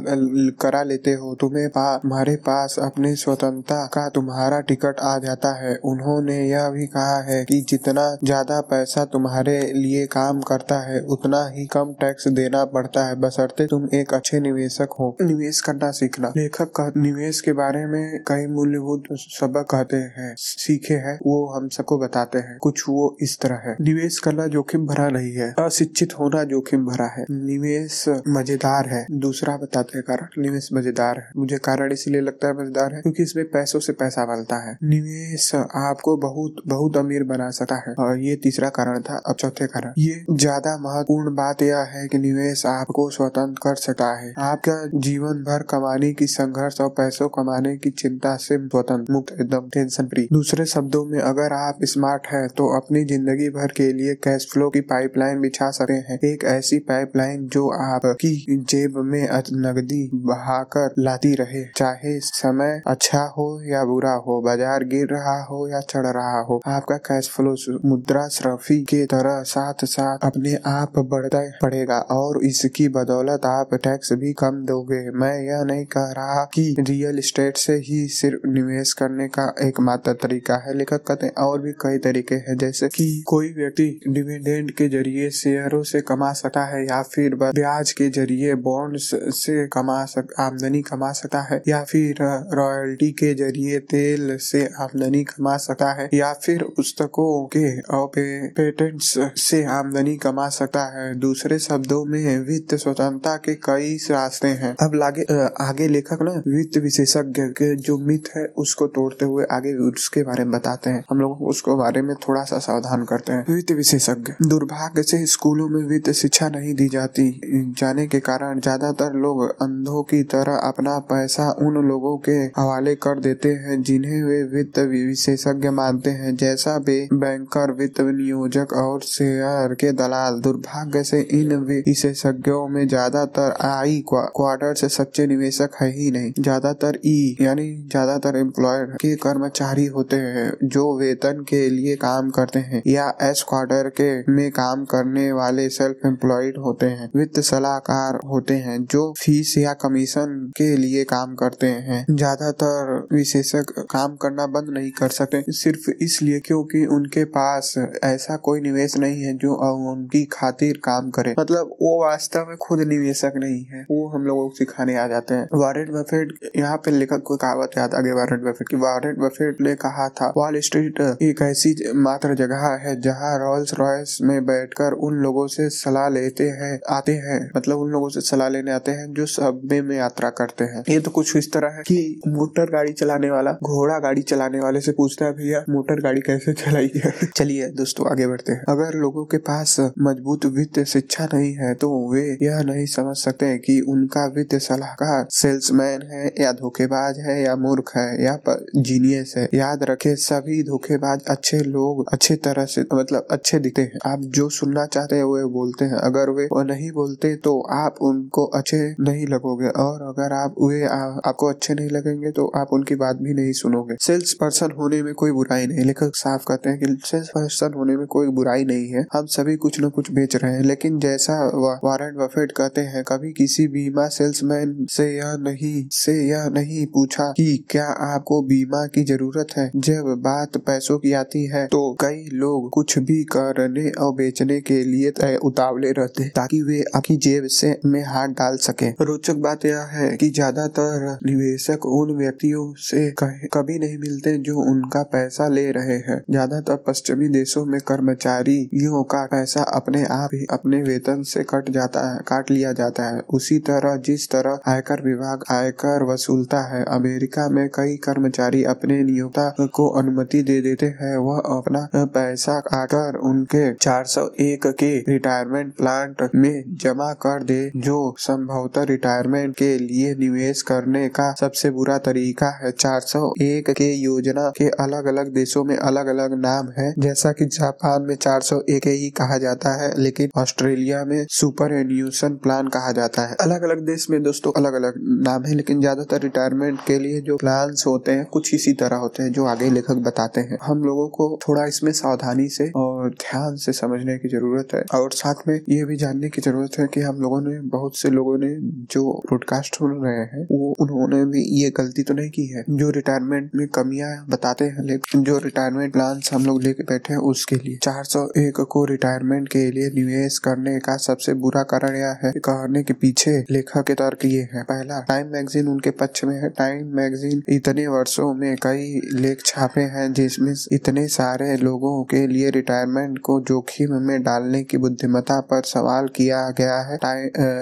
करा 0.61 0.83
लेते 0.83 1.13
हो 1.15 1.35
तुम्हें 1.35 1.69
पा, 1.69 1.97
तुम्हारे 1.99 2.37
पास 2.45 2.77
अपने 2.83 3.15
स्वतंत्रता 3.17 3.85
का 3.95 4.09
तुम्हारा 4.09 4.61
टिकट 4.63 5.01
आ 5.03 5.17
जाता 5.19 5.53
है। 5.57 5.75
उन्होंने 5.85 6.39
यह 6.41 6.69
भी 6.71 6.87
कहा 6.89 7.21
है 7.23 7.45
कि 7.45 7.61
जितना 7.69 8.05
ज़्यादा 8.25 8.61
पैसा 8.71 9.05
तुम्हारे 9.13 9.61
लिए 9.75 10.07
काम 10.09 10.41
करता 10.43 10.81
है 10.83 11.01
उतना 11.09 11.45
ही 11.49 11.67
कम 11.67 11.93
टैक्स 12.01 12.29
देना 12.31 12.65
पड़ता 12.75 13.05
है। 13.07 13.15
बसरते 13.21 13.67
तुम 13.67 13.89
एक 13.95 14.15
अच्छे 14.15 14.41
निवेशक 14.41 14.97
हो। 15.01 15.17
निवेश 15.23 15.61
करना 15.61 15.91
सीखना। 15.93 16.33
लेखक 16.37 16.73
का 16.77 16.91
निवेश 16.97 17.41
के 17.41 17.53
बारे 17.55 17.85
में 17.87 18.21
कई 18.35 18.47
मूल्यभूत 18.47 19.05
सबक 19.13 19.67
कहते 19.71 19.97
हैं, 19.97 20.35
सीखे 20.39 20.95
हैं, 20.97 21.19
वो 21.27 21.35
हम 21.49 21.69
सबको 21.69 21.99
बताते 21.99 22.39
हैं। 22.39 22.57
कुछ 22.59 22.83
वो 22.89 23.17
इस 23.23 23.39
तरह 23.41 23.61
है। 23.65 23.77
निवेश 23.81 24.19
करना 24.19 24.47
जोखिम 24.47 24.87
भरा 24.87 25.09
नहीं 25.09 25.33
है। 25.33 25.49
अशिक्षित 25.59 26.13
होना 26.19 26.43
जोखिम 26.45 26.85
भरा 26.87 27.07
है। 27.09 27.25
निवेश 27.31 28.05
मज़ेदार 28.29 28.89
है। 28.89 29.05
दूसरा 29.19 29.57
बताते 29.57 29.99
हैं 29.99 30.05
कारण। 30.09 30.43
निवेश 30.43 30.69
मज़ेदार 30.73 31.19
है। 31.19 31.31
मुझे 31.37 31.59
कारण 31.65 31.93
इसलिए 31.93 32.21
लगता 32.21 32.49
है 32.49 32.55
मज़ेदार 32.55 32.95
है 32.95 33.01
क्योंकि 33.03 33.23
इसमें 33.23 33.45
पैसों 33.47 33.81
से 33.81 33.93
पैसा 33.93 34.25
बनता 34.27 34.57
है। 34.67 34.77
निवेश 34.85 35.51
आपको 35.55 36.17
बहुत 36.19 36.63
बहुत 36.67 36.97
अमीर 36.97 37.23
बना 37.25 37.51
सकता 37.51 37.77
है। 37.87 37.95
और 37.99 38.19
ये 38.19 38.37
तीसरा 38.37 38.69
कारण 38.71 39.01
था। 39.01 39.21
अब 39.27 39.35
चौथे 39.35 39.67
कारण। 39.67 39.93
ये 39.99 40.25
ज़्यादा 40.33 40.77
महत्वपूर्ण 40.79 41.35
बात 41.35 41.63
यह 41.63 41.93
है 41.93 42.07
कि 42.09 42.19
निवेश 42.19 42.67
आपको 42.67 43.09
स्वतंत्र 43.11 43.61
कर 43.63 43.75
सकता 43.77 44.13
है। 44.19 44.33
आपका 44.43 44.75
जीवन 45.01 45.43
भर 45.45 45.63
कमाने 45.71 46.13
की 46.13 46.27
संघर्ष 46.29 46.81
और 46.81 46.89
पैसों 46.95 47.29
कमाने 47.29 47.77
की 47.77 47.91
चिंता 47.93 48.24
से 48.39 48.57
स्वतंत्र 48.59 49.13
मुक्त, 49.13 49.33
एकदम 49.35 49.69
टेंशन 49.71 50.07
फ्री 50.07 50.27
दूसरे 50.33 50.65
शब्दों 50.67 51.05
में, 51.07 51.19
अगर 51.21 51.53
आप 51.55 51.79
स्मार्ट 51.85 52.27
हैं 52.29 52.47
तो 52.51 52.67
अपनी 52.77 53.05
ज़िंदगी 53.07 53.49
भर 53.51 53.73
के 53.77 53.93
लिए 53.93 54.15
कैश 54.25 54.47
फ्लो 54.53 54.69
की 54.71 54.81
पाइपलाइन 54.87 55.41
बिछा 55.41 55.71
सकते 55.73 55.93
हैं। 56.05 56.19
एक 56.25 56.45
ऐसी 56.47 56.79
पाइपलाइन 56.85 57.47
जो 57.49 57.69
आपकी 57.73 58.63
जेब 58.67 58.99
में 59.05 59.23
नगदी 59.59 60.09
बहाकर 60.27 60.95
लाती 61.01 61.35
रहे। 61.35 61.65
चाहे 61.77 62.19
समय 62.23 62.81
अच्छा 62.87 63.23
हो 63.37 63.47
या 63.65 63.85
बुरा 63.87 64.13
हो, 64.19 64.41
बाज़ार 64.43 64.85
गिर 64.87 65.07
रहा 65.09 65.41
हो 65.45 65.67
या 65.69 65.81
चढ़ 65.83 66.07
रहा 66.09 66.41
हो, 66.43 66.61
आपका 66.69 66.97
कैश 67.05 67.29
फ्लो 67.31 67.55
मुद्रा 67.85 68.27
श्रफी 68.31 68.81
के 68.85 69.05
तरह 69.07 69.43
साथ 69.47 69.85
साथ 69.87 70.25
अपने 70.25 70.55
आप 70.69 70.99
बढ़ता 71.07 71.41
पड़ेगा 71.63 71.99
और 72.13 72.41
इसकी 72.45 72.89
बदौलत 72.91 73.47
आप 73.47 73.75
टैक्स 73.85 74.13
भी 74.15 74.33
कम 74.35 74.65
दोगे। 74.67 75.01
मैं 75.15 75.35
यह 75.41 75.63
नहीं 75.65 75.85
कह 75.89 76.13
रहा 76.13 76.45
कि 76.55 76.65
रियल 76.81 77.19
एस्टेट 77.19 77.57
से 77.57 77.75
ही 77.85 78.07
सिर्फ़ 78.15 78.47
निवेश 78.49 78.93
करने 78.93 79.27
का 79.29 79.45
एक 79.63 79.81
मात्र 79.81 80.13
तरीका 80.23 80.57
है, 80.57 80.75
लेखक 80.75 81.03
कहते 81.09 81.27
हैं। 81.27 81.35
और 81.45 81.61
भी 81.63 81.73
कई 81.81 81.99
तरीके 82.01 82.35
हैं, 82.37 82.57
जैसे 82.59 82.89
कि 82.89 83.07
कोई 83.27 83.53
व्यक्ति 83.55 83.89
डिविडेंड 84.09 84.71
के 84.73 84.89
ज़रिए 84.89 85.31
शेयरों 85.33 85.83
से 85.85 86.01
कमा 86.03 86.33
सकता 86.33 86.65
है 86.67 86.85
या 86.87 87.03
फिर 87.05 87.35
ब्याज 87.35 87.93
के 87.93 88.09
ज़रिए 88.11 88.55
बॉन्ड 88.65 88.97
से 89.35 89.67
कमा 89.69 90.05
सक 90.07 90.35
आमदनी 90.41 90.83
कमा 90.83 91.11
सकता 91.13 91.41
है, 91.43 91.63
या 91.69 91.83
फिर 91.85 92.17
रॉयल्टी 92.55 93.11
के 93.13 93.33
ज़रिए 93.35 93.79
तेल 93.91 94.37
से 94.41 94.65
आमदनी 94.81 95.23
कमा 95.25 95.57
सकता 95.59 95.93
है, 95.93 96.09
या 96.15 96.33
फिर 96.45 96.63
पुस्तकों 96.77 97.47
के 97.47 98.49
पेटेंट्स 98.51 99.15
से 99.41 99.63
आमदनी 99.73 100.17
कमा 100.19 100.49
सकता 100.51 100.85
है। 100.95 101.15
दूसरे 101.21 101.59
शब्दों 101.61 102.05
में, 102.05 102.39
वित्त 102.41 102.75
स्वतंत्रता 102.77 103.37
के 103.39 103.55
कई 103.65 103.97
रास्ते 104.11 104.49
हैं। 104.49 104.75
अब 104.83 104.95
लागे 104.95 105.23
आगे 105.65 105.89
लेखक 105.89 106.23
ना 106.23 106.33
वित्त 106.49 106.79
विशेषज्ञ 106.79 107.43
के 107.53 107.75
जो 107.79 107.97
मिथ 108.05 108.29
है, 108.37 108.45
उसको 108.59 108.87
तोड़ते 108.89 109.25
हुए 109.25 109.45
आगे 109.53 109.73
उसके 109.85 110.23
बारे 110.23 110.45
में 110.45 110.53
बताते 110.53 110.91
हैं। 110.91 111.05
हम 111.11 111.21
लोग 111.21 111.43
उसको 111.49 111.77
बारे 111.77 112.03
में 112.03 112.15
थोड़ा 112.19 112.43
सा 112.45 112.59
सावधान 112.61 113.05
करते 113.05 113.33
हैं। 113.33 113.55
वित्त 113.55 113.71
विशेषज्ञ। 113.73 114.33
दुर्भाग्य 114.45 115.03
से 115.03 115.25
स्कूलों 115.27 115.69
में 115.69 115.83
वित्त 115.89 116.11
शिक्षा 116.15 116.49
नहीं 116.49 116.75
दी 116.75 116.89
जाती। 116.89 117.31
जाने 117.79 118.07
के 118.07 118.21
कारण 118.23 118.61
ज़्यादातर 118.61 119.15
लोग 119.19 119.43
अंधों 119.63 120.03
की 120.05 120.23
तरह 120.33 120.57
अपना 120.65 120.99
पैसा 121.11 121.51
उन 121.61 121.75
लोगों 121.89 122.17
के 122.19 122.33
हवाले 122.59 122.95
कर 122.97 123.21
देते 123.21 123.49
हैं, 123.55 123.81
जिन्हें 123.83 124.23
वे 124.25 124.43
वित्त 124.51 124.79
विशेषज्ञ 124.81 125.69
मानते 125.73 126.11
हैं, 126.13 126.35
जैसा 126.37 126.77
वे 126.79 126.97
बैंकर, 127.15 127.73
वित्त 127.75 128.01
नियोजक 128.03 128.73
और 128.75 129.01
शेयर 129.05 129.75
के 129.75 129.93
दलाल। 129.95 130.41
दुर्भाग्य 130.41 131.03
से 131.05 131.21
इन 131.33 131.57
विशेषज्ञों 131.65 132.67
में 132.69 132.87
ज़्यादातर 132.89 133.55
आई 133.65 134.03
क्वार्टर 134.09 134.75
से 134.75 134.89
सच्चे 134.91 135.27
निवेशक 135.27 135.77
है 135.81 135.91
ही 135.93 136.11
नहीं। 136.11 136.33
ज़्यादातर 136.39 136.99
ई, 137.07 137.37
यानी 137.41 137.67
ज़्यादातर 137.95 138.37
एम्प्लॉयड 138.37 138.95
के 138.97 139.15
कर्मचारी 139.19 139.85
होते 139.89 140.17
हैं, 140.17 140.51
जो 140.65 140.85
वेतन 140.99 141.45
के 141.49 141.69
लिए 141.71 141.95
काम 141.97 142.31
करते 142.33 142.59
हैं 142.61 142.83
या 142.87 143.07
एस 143.23 143.45
क्वार्टर 143.49 143.89
के 144.01 144.11
में 144.33 144.51
काम 144.53 144.85
करने 144.87 145.31
वाले 145.33 145.69
सेल्फ 145.71 146.07
एम्प्लॉयड 146.07 146.57
होते 146.59 146.87
हैं। 146.89 147.09
वित्त 147.17 147.39
सलाहकार 147.43 148.19
होते 148.29 148.55
हैं, 148.57 148.79
जो 148.85 149.03
फ़ीस 149.19 149.55
या 149.59 149.73
कमीशन 149.83 150.35
के 150.57 150.67
लिए 150.77 151.05
काम 151.05 151.35
करते 151.35 151.67
हैं। 151.67 152.05
ज़्यादातर 152.11 153.07
विशेषज्ञ 153.13 153.83
काम 153.91 154.17
करना 154.17 154.47
बंद 154.49 154.71
नहीं 154.71 154.91
कर 154.93 155.09
सकते, 155.11 155.43
सिर्फ़ 155.53 155.91
इसलिए 156.03 156.41
क्योंकि 156.41 156.85
उनके 156.95 157.25
पास 157.37 157.75
ऐसा 158.05 158.37
कोई 158.45 158.61
निवेश 158.61 158.97
नहीं 158.99 159.23
है 159.23 159.37
जो 159.39 159.55
उनकी 159.93 160.25
खातिर 160.33 160.81
काम 160.85 161.11
करे। 161.11 161.35
मतलब 161.39 161.77
वो 161.83 161.95
वास्तव 162.03 162.47
में 162.49 162.57
खुद 162.59 162.81
निवेशक 162.89 163.33
नहीं 163.37 163.63
है, 163.65 163.83
वो 163.83 164.09
हम 164.09 164.25
लोगों 164.25 164.49
को 164.49 164.55
सिखाने 164.57 164.97
आ 164.97 165.07
जाते 165.09 165.35
हैं। 165.35 165.49
वारेन 165.55 165.93
बफेट, 165.93 166.33
यहाँ 166.57 166.77
पे 166.77 166.91
लेखक 166.91 167.23
को 167.25 167.37
कहावत 167.37 167.71
याद 167.85 167.95
आगे 167.95 168.13
वारेन 168.13 168.41
बफेट 168.41 168.69
की 168.69 168.77
वारेन 168.77 169.17
बफेट 169.19 169.61
ने 169.61 169.75
कहा 169.77 170.09
था, 170.09 170.33
वॉल 170.37 170.59
स्ट्रीट 170.61 171.01
एक 171.23 171.43
ऐसी 171.43 171.75
मात्र 171.99 172.35
जगह 172.35 172.67
है 172.83 172.95
जहाँ 173.01 173.33
रॉयल्स 173.39 173.75
रॉयस 173.75 174.19
में 174.23 174.45
बैठकर 174.47 174.93
उन 175.05 175.15
लोगों 175.17 175.47
से 175.47 175.69
सलाह 175.71 176.09
लेते 176.09 176.45
हैं, 176.51 176.79
आते 176.91 177.13
हैं 177.25 177.39
मतलब 177.57 177.79
उन 177.79 177.91
लोगों 177.91 178.09
से 178.09 178.21
सलाह 178.21 178.49
लेने 178.49 178.73
आते 178.73 178.91
हैं 178.91 179.13
जो 179.15 179.27
सबे 179.27 179.81
में 179.83 179.97
यात्रा 179.97 180.31
करते 180.31 180.65
हैं। 180.65 180.83
ये 180.89 180.99
तो 181.01 181.11
कुछ 181.11 181.37
इस 181.37 181.53
तरह 181.53 181.77
है 181.77 181.83
कि 181.83 181.99
मोटर 182.29 182.71
गाड़ी 182.73 182.93
चलाने 182.93 183.31
वाला, 183.31 183.53
घोड़ा 183.53 183.99
गाड़ी 183.99 184.23
चलाने 184.23 184.61
वाले 184.61 184.81
से 184.81 184.93
पूछता 184.93 185.25
है, 185.25 185.33
भैया, 185.33 185.65
मोटर 185.71 186.01
गाड़ी 186.03 186.21
कैसे 186.21 186.53
चलाई 186.55 186.91
है? 186.97 187.13
चलिए 187.37 187.69
दोस्तों, 187.75 188.11
आगे 188.11 188.27
बढ़ते 188.27 188.53
हैं। 188.53 188.65
अगर 188.69 188.99
लोगों 188.99 189.25
के 189.25 189.39
पास 189.43 189.77
मज़बूत 189.81 190.47
वित्त 190.55 190.83
शिक्षा 190.87 191.29
नहीं 191.35 191.53
है 191.55 191.75
तो 191.75 191.91
वे 192.13 192.25
यह 192.43 192.63
नहीं 192.65 192.87
समझ 192.87 193.17
सकते 193.17 193.57
कि 193.59 193.81
उनका 193.89 194.27
वित्त 194.37 194.55
सलाहकार 194.61 195.27
सेल्समैन 195.31 196.03
है 196.13 196.27
या 196.41 196.53
धोखेबाज 196.55 197.19
है 197.19 197.41
या 197.43 197.55
मूर्ख 197.65 197.93
है 197.97 198.07
या 198.25 198.39
जीनियस 198.77 199.35
है। 199.37 199.49
याद 199.55 199.83
रखे 199.91 200.15
सभी 200.17 200.63
धोखेबाज 200.63 201.21
अच्छे 201.29 201.59
लोग 201.69 202.05
अच्छे 202.13 202.37
तरह 202.45 202.65
से 202.67 202.85
मतलब 202.95 203.27
अच्छे 203.31 203.59
दिखते 203.59 203.83
हैं। 203.83 204.13
आप 204.13 204.21
जो 204.37 204.49
सुनना 204.51 204.87
चाहते 204.87 205.17
हैं 205.17 205.25
वो 205.25 205.49
बोलते 205.51 205.85
हैं। 205.85 205.97
अगर 206.03 206.31
वे 206.31 206.45
वो 206.45 206.63
नहीं 206.65 206.91
बोलते 206.93 207.35
तो 207.37 207.61
आप 207.75 207.97
उनको 208.03 208.45
अच्छे 208.55 208.79
नहीं 209.01 209.27
लगोगे। 209.27 209.69
और 209.85 210.03
अगर 210.03 210.33
आप 210.33 210.55
वे 210.63 210.85
आ, 210.85 210.99
आपको 211.29 211.47
अच्छे 211.47 211.75
नहीं 211.75 211.91
लगेंगे 211.91 212.31
तो 212.31 212.47
आप 212.57 212.69
उनकी 212.73 212.95
बात 212.95 213.17
भी 213.17 213.35
नहीं 213.35 213.53
सुनोगे। 213.53 213.97
सेल्स 214.01 214.33
पर्सन 214.33 214.71
होने 214.79 215.03
में 215.03 215.13
कोई 215.15 215.31
बुराई 215.33 215.67
नहीं। 215.67 215.85
लेखक 215.85 216.13
साफ़ 216.15 216.45
कहते 216.49 216.71
हैं 216.71 216.79
कि 216.81 216.97
सेल्स 217.05 217.29
पर्सन 217.29 217.73
होने 217.77 217.97
में 217.97 218.07
कोई 218.07 218.29
बुराई 218.29 218.65
नहीं 218.65 218.89
है। 218.89 219.05
हम 219.13 219.27
सभी 219.27 219.57
कुछ 219.57 219.81
न 219.81 219.89
कुछ 219.91 220.11
बेच 220.13 220.37
रहे 220.37 220.53
हैं। 220.53 220.63
लेकिन 220.63 220.99
जैसा 220.99 221.37
वारंट 221.85 222.17
बफेट 222.17 222.53
कहते 222.53 222.81
हैं 222.81 223.05
कभी 223.05 223.33
किसी 223.33 223.67
बीमा 223.69 224.07
सेल्समैन 224.09 224.77
से 224.91 225.05
यह 225.17 225.37
नहीं 225.41 225.89
से 225.91 226.13
यह 226.29 226.49
नहीं 226.49 226.87
पूछा 226.87 227.25
कि 227.31 227.54
क्या 227.69 227.85
आपको 228.05 228.41
बीमा 228.45 228.85
की 228.87 229.05
ज़रूरत 229.05 229.57
है? 229.57 229.71
जब 229.77 230.15
बात 230.21 230.57
पैसों 230.67 230.99
की 230.99 231.13
आती 231.15 231.45
है 231.47 231.67
तो 231.67 231.81
कई 232.01 232.25
लोग 232.35 232.69
कुछ 232.71 232.99
भी 233.01 233.23
करने 233.27 233.91
और 233.99 234.13
बेचने 234.15 234.61
के 234.63 234.83
लिए 234.85 235.37
उतावले 235.45 235.91
रहते 235.93 236.29
ताकि 236.31 236.61
वे 236.63 236.83
आपकी 236.97 237.17
जेब 237.19 237.47
से 237.51 237.75
में 237.87 238.03
हाथ 238.05 238.29
डाल 238.35 238.57
सके। 238.61 238.89
रोचक 239.05 239.37
बात 239.41 239.65
यह 239.67 239.81
है 239.93 240.17
कि 240.17 240.29
ज़्यादातर 240.31 241.07
निवेशक 241.27 241.87
उन 241.89 242.15
व्यक्तियों 242.17 242.73
से 242.81 243.11
कभी 243.55 243.79
नहीं 243.79 243.99
मिलते 243.99 244.37
जो 244.41 244.59
उनका 244.63 245.03
पैसा 245.13 245.49
ले 245.49 245.71
रहे 245.73 245.97
हैं। 246.09 246.23
ज़्यादातर 246.31 246.77
पश्चिमी 246.87 247.29
देशों 247.31 247.65
में 247.67 247.81
कर्मचारियों 247.89 249.03
का 249.07 249.25
पैसा 249.27 249.63
अपने 249.75 250.03
आप 250.13 250.31
ही 250.35 250.47
अपने 250.53 250.83
वेतन 250.83 251.23
से 251.25 251.43
कट 251.45 251.71
जाता 251.71 252.01
है, 252.09 252.19
काट 252.29 252.51
लिया 252.51 252.73
जाता 252.75 253.05
है। 253.07 253.21
उसी 253.31 253.59
तरह 253.65 253.97
जिस 254.07 254.29
तरह 254.31 254.59
आयकर 254.67 255.03
विभाग 255.03 255.45
आयकर 255.51 256.03
वसूलता 256.05 256.61
है, 256.67 256.85
अमेरिका 256.91 257.44
में 257.49 257.69
कई 257.75 257.97
कर्मचारी 258.05 258.63
अपने 258.67 259.03
नियोक्ता 259.05 259.49
को 259.75 259.89
अनुमति 259.99 260.43
दे 260.43 260.61
देते 260.61 260.87
हैं। 261.01 261.17
वह 261.19 261.39
अपना 261.49 261.89
पैसा 262.15 262.53
आकर 262.75 263.17
उनके 263.25 263.63
401 263.75 264.67
के 264.75 264.93
रिटायरमेंट 265.09 265.75
प्लांट 265.77 266.23
में 266.35 266.65
जमा 266.77 267.13
कर 267.23 267.43
दे, 267.45 267.71
जो 267.77 268.15
संभवतः 268.19 268.83
रिटायरमेंट 268.85 269.55
के 269.57 269.77
लिए 269.79 270.15
निवेश 270.15 270.63
करने 270.63 271.09
का 271.11 271.33
सबसे 271.41 271.71
बुरा 271.71 271.99
तरीका 272.01 272.49
है। 272.57 272.73
401 272.73 273.71
के 273.73 273.93
योजना 273.95 274.49
के 274.51 274.69
अलग 274.83 275.07
अलग 275.07 275.33
देशों 275.35 275.65
में 275.65 275.77
अलग 275.77 276.07
अलग 276.09 276.35
नाम 276.41 276.69
है। 276.79 276.93
जैसा 276.99 277.33
कि 277.33 277.45
जापान 277.47 278.03
में 278.03 278.15
चार 278.17 278.41
सौ 278.43 278.61
एक 278.71 278.87
ही 278.89 279.11
कहा 279.13 279.39
जाता 279.39 279.75
है, 279.75 279.93
लेकिन 279.99 280.31
ऑस्ट्रेलिया 280.37 281.05
में 281.05 281.25
सुपर 281.31 281.73
एन्यूशन 281.75 282.35
प्लान 282.37 282.69
कहा 282.69 282.93
जाता 282.93 283.23
है। 283.23 283.37
अलग 283.41 283.63
अलग 283.63 283.85
देश 283.87 284.07
में 284.11 284.23
दोस्तों 284.23 284.53
अलग 284.57 284.75
अलग 284.75 284.95
नाम 285.23 285.45
है, 285.45 285.55
लेकिन 285.55 285.81
ज़्यादातर 285.81 286.21
रिटायरमेंट 286.23 286.79
के 286.87 286.99
लिए 286.99 287.21
जो 287.21 287.34
प्लान 287.37 287.75
होते 287.87 288.13
हैं, 288.13 288.25
कुछ 288.25 288.55
इसी 288.55 288.73
तरह 288.73 288.97
होते 288.97 289.23
हैं, 289.23 289.33
जो 289.33 289.45
आगे 289.45 289.71
लेखक 289.71 289.95
बताते 289.95 290.41
हैं। 290.41 290.59
हम 290.63 290.85
लोगों 290.85 291.09
को 291.09 291.39
थोड़ा 291.49 291.67
इसमें 291.67 291.93
सावधानी 291.93 292.49
से 292.49 292.71
और 292.77 292.94
ध्यान 293.11 293.57
से 293.57 293.73
समझने 293.73 294.19
की 294.19 294.29
ज़रूरत 294.29 294.69
है। 294.75 294.85
और 294.95 295.13
साथ 295.13 295.35
में 295.49 295.61
ये 295.69 295.85
भी 295.85 295.97
जानने 295.97 296.29
की 296.29 296.43
ज़रूरत 296.43 296.71
है 296.79 296.87
कि 296.87 297.01
हम 297.01 297.21
लोगों 297.21 297.41
ने, 297.41 297.61
बहुत 297.61 297.99
से 297.99 298.11
लोगों 298.11 298.39
ने 298.39 298.57
जो 298.85 299.23
ब्रॉडकास्ट 299.27 299.77
सुन 299.77 299.91
रहे 300.05 300.15
हैं, 300.15 300.45
वो 300.45 300.75
उन्होंने 300.81 301.25
भी 301.25 301.63
ये 301.63 301.71
गलती 301.71 302.03
तो 302.03 302.15
नहीं 302.15 302.31
की 302.31 302.47
है। 302.47 302.65
जो 302.71 302.91
रिटायरमेंट 302.91 303.51
में 303.55 303.69
कमियाँ 303.69 304.27
बताते 304.29 304.65
हैं, 304.65 304.85
लेकिन 304.85 305.23
जो 305.23 305.39
रिटायरमेंट 305.39 305.93
प्लान 305.93 306.21
हम 306.33 306.47
लोग 306.47 306.63
लेके 306.63 306.83
बैठे 306.83 307.13
हैं, 307.13 307.21
उसके 307.21 307.57
लिए। 307.57 307.77
401 307.77 308.61
को 308.61 308.85
रिटायरमेंट 308.85 309.49
के 309.49 309.71
लिए 309.71 309.91
निवेश 309.91 310.39
करने 310.39 310.79
का 310.79 310.97
सबसे 310.97 311.35
बुरा 311.35 311.63
कारण 311.63 311.97
यह 311.97 312.17
है। 312.25 312.33
कहने 312.33 312.83
के 312.83 312.93
पीछे 312.93 313.45
लेखक 313.51 313.85
के 313.87 313.95
तर्क 313.95 314.25
ये 314.25 314.49
है। 314.53 314.63
पहला 314.63 315.01
टाइम 315.01 315.27
मैगजीन 315.27 315.69
उनके 315.69 315.91
पक्ष 315.91 316.25
में 316.25 316.37
है। 316.37 316.49
टाइम 316.49 316.87
मैगजीन 316.87 317.43
इतने 317.49 317.87
वर्षों 317.87 318.35
में 318.35 318.57
कई 318.57 319.01
लेख 319.13 319.43
छापे 319.47 319.81
हैं, 319.81 320.13
जिसमें 320.13 320.55
इतने 320.73 321.09
सारे 321.09 321.57
लोगों 321.57 322.05
के 322.05 322.27
लिए 322.27 322.51
रिटायरमेंट 322.51 322.94
को 323.25 323.41
जोखिम 323.41 323.95
में 324.03 324.23
डालने 324.23 324.63
की 324.63 324.79
बुद्धिमता 324.79 325.39
पर 325.43 325.63
सवाल 325.65 326.09
किया 326.17 326.41
गया 326.59 326.79
है। 326.81 326.97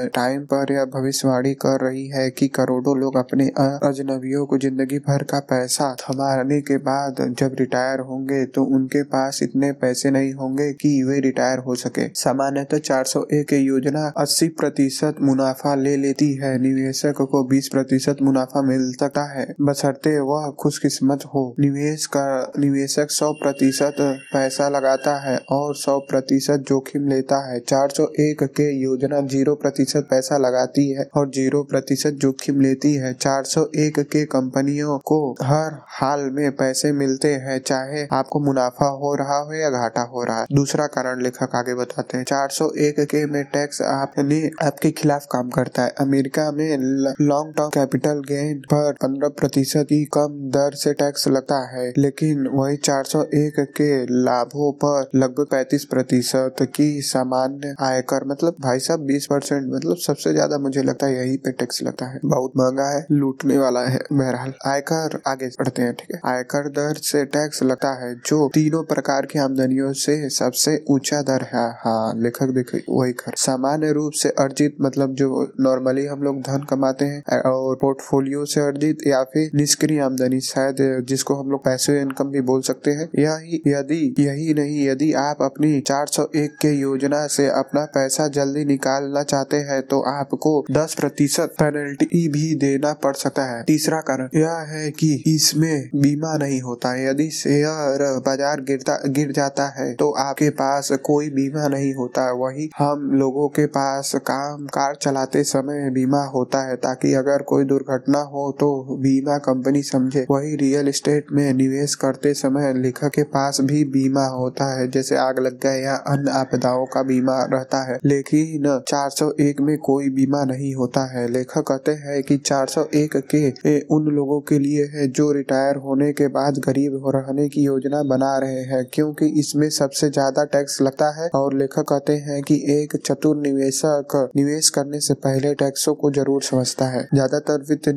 टाइम 0.08 0.44
पर 0.44 0.72
यह 0.72 0.84
भविष्यवाणी 0.94 1.52
कर 1.56 1.80
रही 1.80 2.06
है 2.08 2.28
कि 2.30 2.48
करोड़ों 2.50 2.96
लोग 2.98 3.16
अपने 3.16 3.46
अजनबियों 3.48 4.44
को 4.46 4.58
ज़िंदगी 4.58 4.98
भर 4.98 5.22
का 5.22 5.38
पैसा 5.50 5.94
थमाने 6.00 6.60
के 6.60 6.76
बाद 6.80 7.24
जब 7.38 7.56
रिटायर 7.60 8.00
होंगे 8.02 8.44
तो 8.46 8.64
उनके 8.76 9.02
पास 9.12 9.40
इतने 9.42 9.70
पैसे 9.82 10.10
नहीं 10.10 10.32
होंगे 10.34 10.72
कि 10.72 11.02
वे 11.02 11.18
रिटायर 11.20 11.58
हो 11.58 11.74
सके। 11.76 12.06
सामान्यतः 12.14 12.78
चार 12.80 13.04
सौ 13.04 13.24
एक 13.32 13.52
योजना 13.52 14.12
80 14.18 14.48
प्रतिशत 14.58 15.16
मुनाफा 15.22 15.74
ले 15.74 15.96
लेती 15.96 16.32
है। 16.34 16.56
निवेशक 16.62 17.22
को 17.30 17.42
20 17.48 17.68
प्रतिशत 17.68 18.22
मुनाफा 18.22 18.62
मिल 18.62 18.90
सकता 18.92 19.22
है। 19.30 19.46
बसरते 19.60 20.18
वह 20.20 20.50
खुशकिस्मत 20.60 21.24
हो। 21.24 21.44
निवेश 21.60 22.06
का, 22.06 22.52
निवेशक 22.58 23.10
सौ 23.10 23.32
प्रतिशत 23.34 23.96
पैसा 24.32 24.68
लगाता 24.68 25.16
है 25.22 25.36
और 25.52 25.74
सौ 25.76 25.98
प्रतिशत 26.00 26.64
जोखिम 26.68 27.08
लेता 27.08 27.36
है। 27.46 27.58
401 27.60 28.42
के 28.56 28.70
योजना 28.82 29.20
ज़ीरो 29.26 29.54
प्रतिशत 29.54 30.06
पैसा 30.10 30.38
लगाती 30.38 30.88
है 30.90 31.08
और 31.16 31.28
ज़ीरो 31.30 31.62
प्रतिशत 31.62 32.18
जोखिम 32.22 32.60
लेती 32.60 32.92
है। 32.94 33.12
401 33.14 34.02
के 34.04 34.24
कंपनियों 34.26 34.98
को 35.04 35.18
हर 35.42 35.78
हाल 35.90 36.28
में 36.30 36.50
पैसे 36.56 36.92
मिलते 36.92 37.32
हैं, 37.36 37.58
चाहे 37.60 38.06
आपको 38.12 38.40
मुनाफा 38.40 38.88
हो 38.96 39.14
रहा 39.14 39.38
हो 39.38 39.54
या 39.54 39.70
घाटा 39.70 40.02
हो 40.12 40.24
रहा 40.24 40.40
है। 40.40 40.46
दूसरा 40.52 40.86
कारण 40.88 41.22
लेखक 41.22 41.56
आगे 41.56 41.74
बताते 41.74 42.16
हैं। 42.16 42.24
401 42.24 43.04
के 43.06 43.24
में 43.26 43.42
टैक्स 43.52 43.82
आपने 43.82 44.40
आपके 44.62 44.90
खिलाफ 44.92 45.26
काम 45.32 45.50
करता 45.50 45.82
है। 45.82 45.94
अमेरिका 46.00 46.50
में 46.52 46.76
लॉन्ग 47.20 47.54
टर्म 47.56 47.68
कैपिटल 47.68 48.22
गेन 48.28 48.60
पर 48.72 48.92
15 49.02 49.28
प्रतिशत 49.38 49.92
ही 49.92 50.04
कम 50.14 50.38
दर 50.52 50.74
से 50.74 50.92
टैक्स 50.94 51.28
लगता 51.28 51.58
है, 51.68 51.92
लेकिन 51.98 52.46
वही 52.52 52.76
401 52.78 53.60
के 53.76 53.90
लाभों 54.24 54.72
पर 54.84 55.11
लगभग 55.14 55.46
35 55.46 55.84
प्रतिशत 55.84 56.56
की 56.74 57.00
सामान्य 57.02 57.74
आयकर 57.82 58.24
मतलब 58.26 58.56
भाई 58.60 58.78
साहब 58.78 59.06
20 59.06 59.26
परसेंट 59.26 59.66
मतलब 59.72 59.96
सबसे 59.96 60.32
ज़्यादा 60.32 60.58
मुझे 60.58 60.82
लगता 60.82 61.06
है 61.06 61.16
यही 61.16 61.36
पे 61.36 61.52
टैक्स 61.52 61.82
लगता 61.82 62.06
है। 62.06 62.20
बहुत 62.24 62.52
महँगा 62.56 62.88
है, 62.88 63.04
लूटने 63.12 63.58
वाला 63.58 63.80
है 63.82 64.00
बहरहाल। 64.12 64.52
आयकर 64.66 65.18
आगे 65.26 65.48
बढ़ते 65.58 65.82
हैं, 65.82 65.94
ठीक 65.94 66.14
है? 66.14 66.20
आयकर 66.26 66.68
दर 66.70 67.00
से 67.02 67.24
टैक्स 67.26 67.62
लगता 67.62 67.92
है, 68.02 68.14
जो 68.16 68.48
तीनों 68.54 68.82
प्रकार 68.84 69.26
की 69.26 69.38
आमदनियों 69.38 69.92
से 69.94 70.28
सबसे 70.30 70.76
ऊँचा 70.90 71.20
दर 71.22 71.46
है। 71.52 71.66
हाँ 71.82 72.14
लेखक 72.16 72.54
देखे 72.54 72.82
वही 72.88 73.12
कर। 73.14 73.36
सामान्य 73.38 73.92
रूप 73.92 74.12
से 74.12 74.28
अर्जित 74.38 74.76
मतलब 74.82 75.14
जो 75.14 75.42
नॉर्मली 75.60 76.06
हम 76.06 76.22
लोग 76.22 76.40
धन 76.42 76.66
कमाते 76.70 77.04
हैं 77.04 77.40
और 77.42 77.76
पोर्टफोलियो 77.76 78.44
से 78.46 78.60
अर्जित 78.60 79.06
या 79.06 79.22
फिर 79.24 79.50
निष्क्रिय 79.54 80.00
आमदनी, 80.00 80.40
शायद 80.42 81.04
जिसको 81.08 81.34
हम 81.34 81.50
लोग 81.50 81.64
पैसे 81.64 82.00
इनकम 82.00 82.30
भी 82.30 82.40
बोल 82.42 82.60
सकते 82.62 82.90
हैं 82.90 83.08
यही 83.18 83.62
यदि, 83.68 84.14
यही 84.18 84.54
नहीं, 84.54 84.86
यदि 84.88 85.01
आप 85.14 85.42
अपनी 85.42 85.80
401 85.82 86.56
के 86.56 86.72
योजना 86.72 87.26
से 87.28 87.46
अपना 87.50 87.84
पैसा 87.94 88.26
जल्दी 88.30 88.64
निकालना 88.64 89.22
चाहते 89.24 89.56
हैं 89.62 89.80
तो 89.82 90.00
आपको 90.10 90.52
10 90.72 90.94
प्रतिशत 90.94 91.54
पेनल्टी 91.58 92.26
भी 92.28 92.54
देना 92.58 92.92
पड़ 93.02 93.14
सकता 93.16 93.44
है। 93.46 93.62
तीसरा 93.64 94.00
कारण 94.02 94.28
यह 94.34 94.56
है 94.68 94.90
कि 94.92 95.12
इसमें 95.26 95.88
बीमा 95.96 96.36
नहीं 96.36 96.60
होता। 96.60 96.92
है 96.92 97.06
यदि 97.06 97.28
शेयर 97.32 98.02
बाज़ार 98.26 98.60
गिरता, 98.62 98.98
गिर 99.08 99.32
जाता 99.32 99.66
है 99.76 99.92
तो 99.94 100.10
आपके 100.20 100.48
पास 100.52 100.90
कोई 101.04 101.28
बीमा 101.30 101.66
नहीं 101.68 101.92
होता। 101.94 102.30
वही 102.34 102.68
हम 102.78 103.10
लोगों 103.14 103.48
के 103.50 103.66
पास 103.68 104.12
काम 104.22 104.66
कार 104.68 104.96
चलाते 105.02 105.42
समय 105.44 105.90
बीमा 105.90 106.22
होता 106.26 106.62
है, 106.62 106.76
ताकि 106.78 107.12
अगर 107.14 107.42
कोई 107.44 107.64
दुर्घटना 107.64 108.18
हो 108.32 108.50
तो 108.60 108.98
बीमा 109.02 109.36
कंपनी 109.40 109.82
समझे। 109.82 110.26
वही 110.30 110.54
रियल 110.56 110.88
एस्टेट 110.88 111.32
में 111.32 111.52
निवेश 111.54 111.94
करते 111.96 112.34
समय 112.34 112.72
लेखक 112.74 113.10
के 113.14 113.22
पास 113.30 113.60
भी 113.62 113.84
बीमा 113.86 114.24
होता 114.28 114.64
है। 114.72 114.81
जैसे 114.88 115.16
आग 115.18 115.38
लग 115.38 115.58
गए 115.60 115.80
या 115.82 115.94
अन्य 116.08 116.30
आपदाओं 116.32 116.84
का 116.86 117.02
बीमा 117.04 117.36
रहता 117.52 117.82
है। 117.82 117.98
लेकिन 118.04 118.66
401 118.88 119.60
में 119.60 119.76
कोई 119.80 120.08
बीमा 120.12 120.44
नहीं 120.44 120.74
होता 120.74 121.04
है। 121.08 121.26
लेखक 121.30 121.64
कहते 121.68 121.92
हैं 121.98 122.22
कि 122.22 122.36
401 122.38 123.16
के 123.26 123.78
उन 123.94 124.06
लोगों 124.12 124.40
के 124.42 124.58
लिए 124.58 124.84
है 124.92 125.06
जो 125.10 125.30
रिटायर 125.32 125.76
होने 125.78 126.12
के 126.12 126.28
बाद 126.30 126.58
गरीब 126.66 127.00
हो 127.04 127.10
रहने 127.10 127.48
की 127.48 127.64
योजना 127.64 128.02
बना 128.04 128.36
रहे 128.38 128.62
हैं, 128.64 128.84
क्योंकि 128.92 129.26
इसमें 129.40 129.68
सबसे 129.72 130.10
ज़्यादा 130.10 130.44
टैक्स 130.52 130.80
लगता 130.82 131.10
है। 131.14 131.28
और 131.34 131.54
लेखक 131.54 131.88
कहते 131.88 132.16
हैं 132.20 132.42
कि 132.42 132.54
एक 132.72 132.96
चतुर 133.06 133.36
निवेशक 133.38 134.30
निवेश 134.36 134.68
करने 134.70 135.00
से 135.00 135.14
पहले 135.22 135.54
टैक्सों 135.56 135.94
को 135.94 136.10
ज़रूर 136.12 136.42
समझता 136.42 136.86
है। 136.88 137.02
ज़्यादातर 137.04 137.64
वित्त 137.68 137.90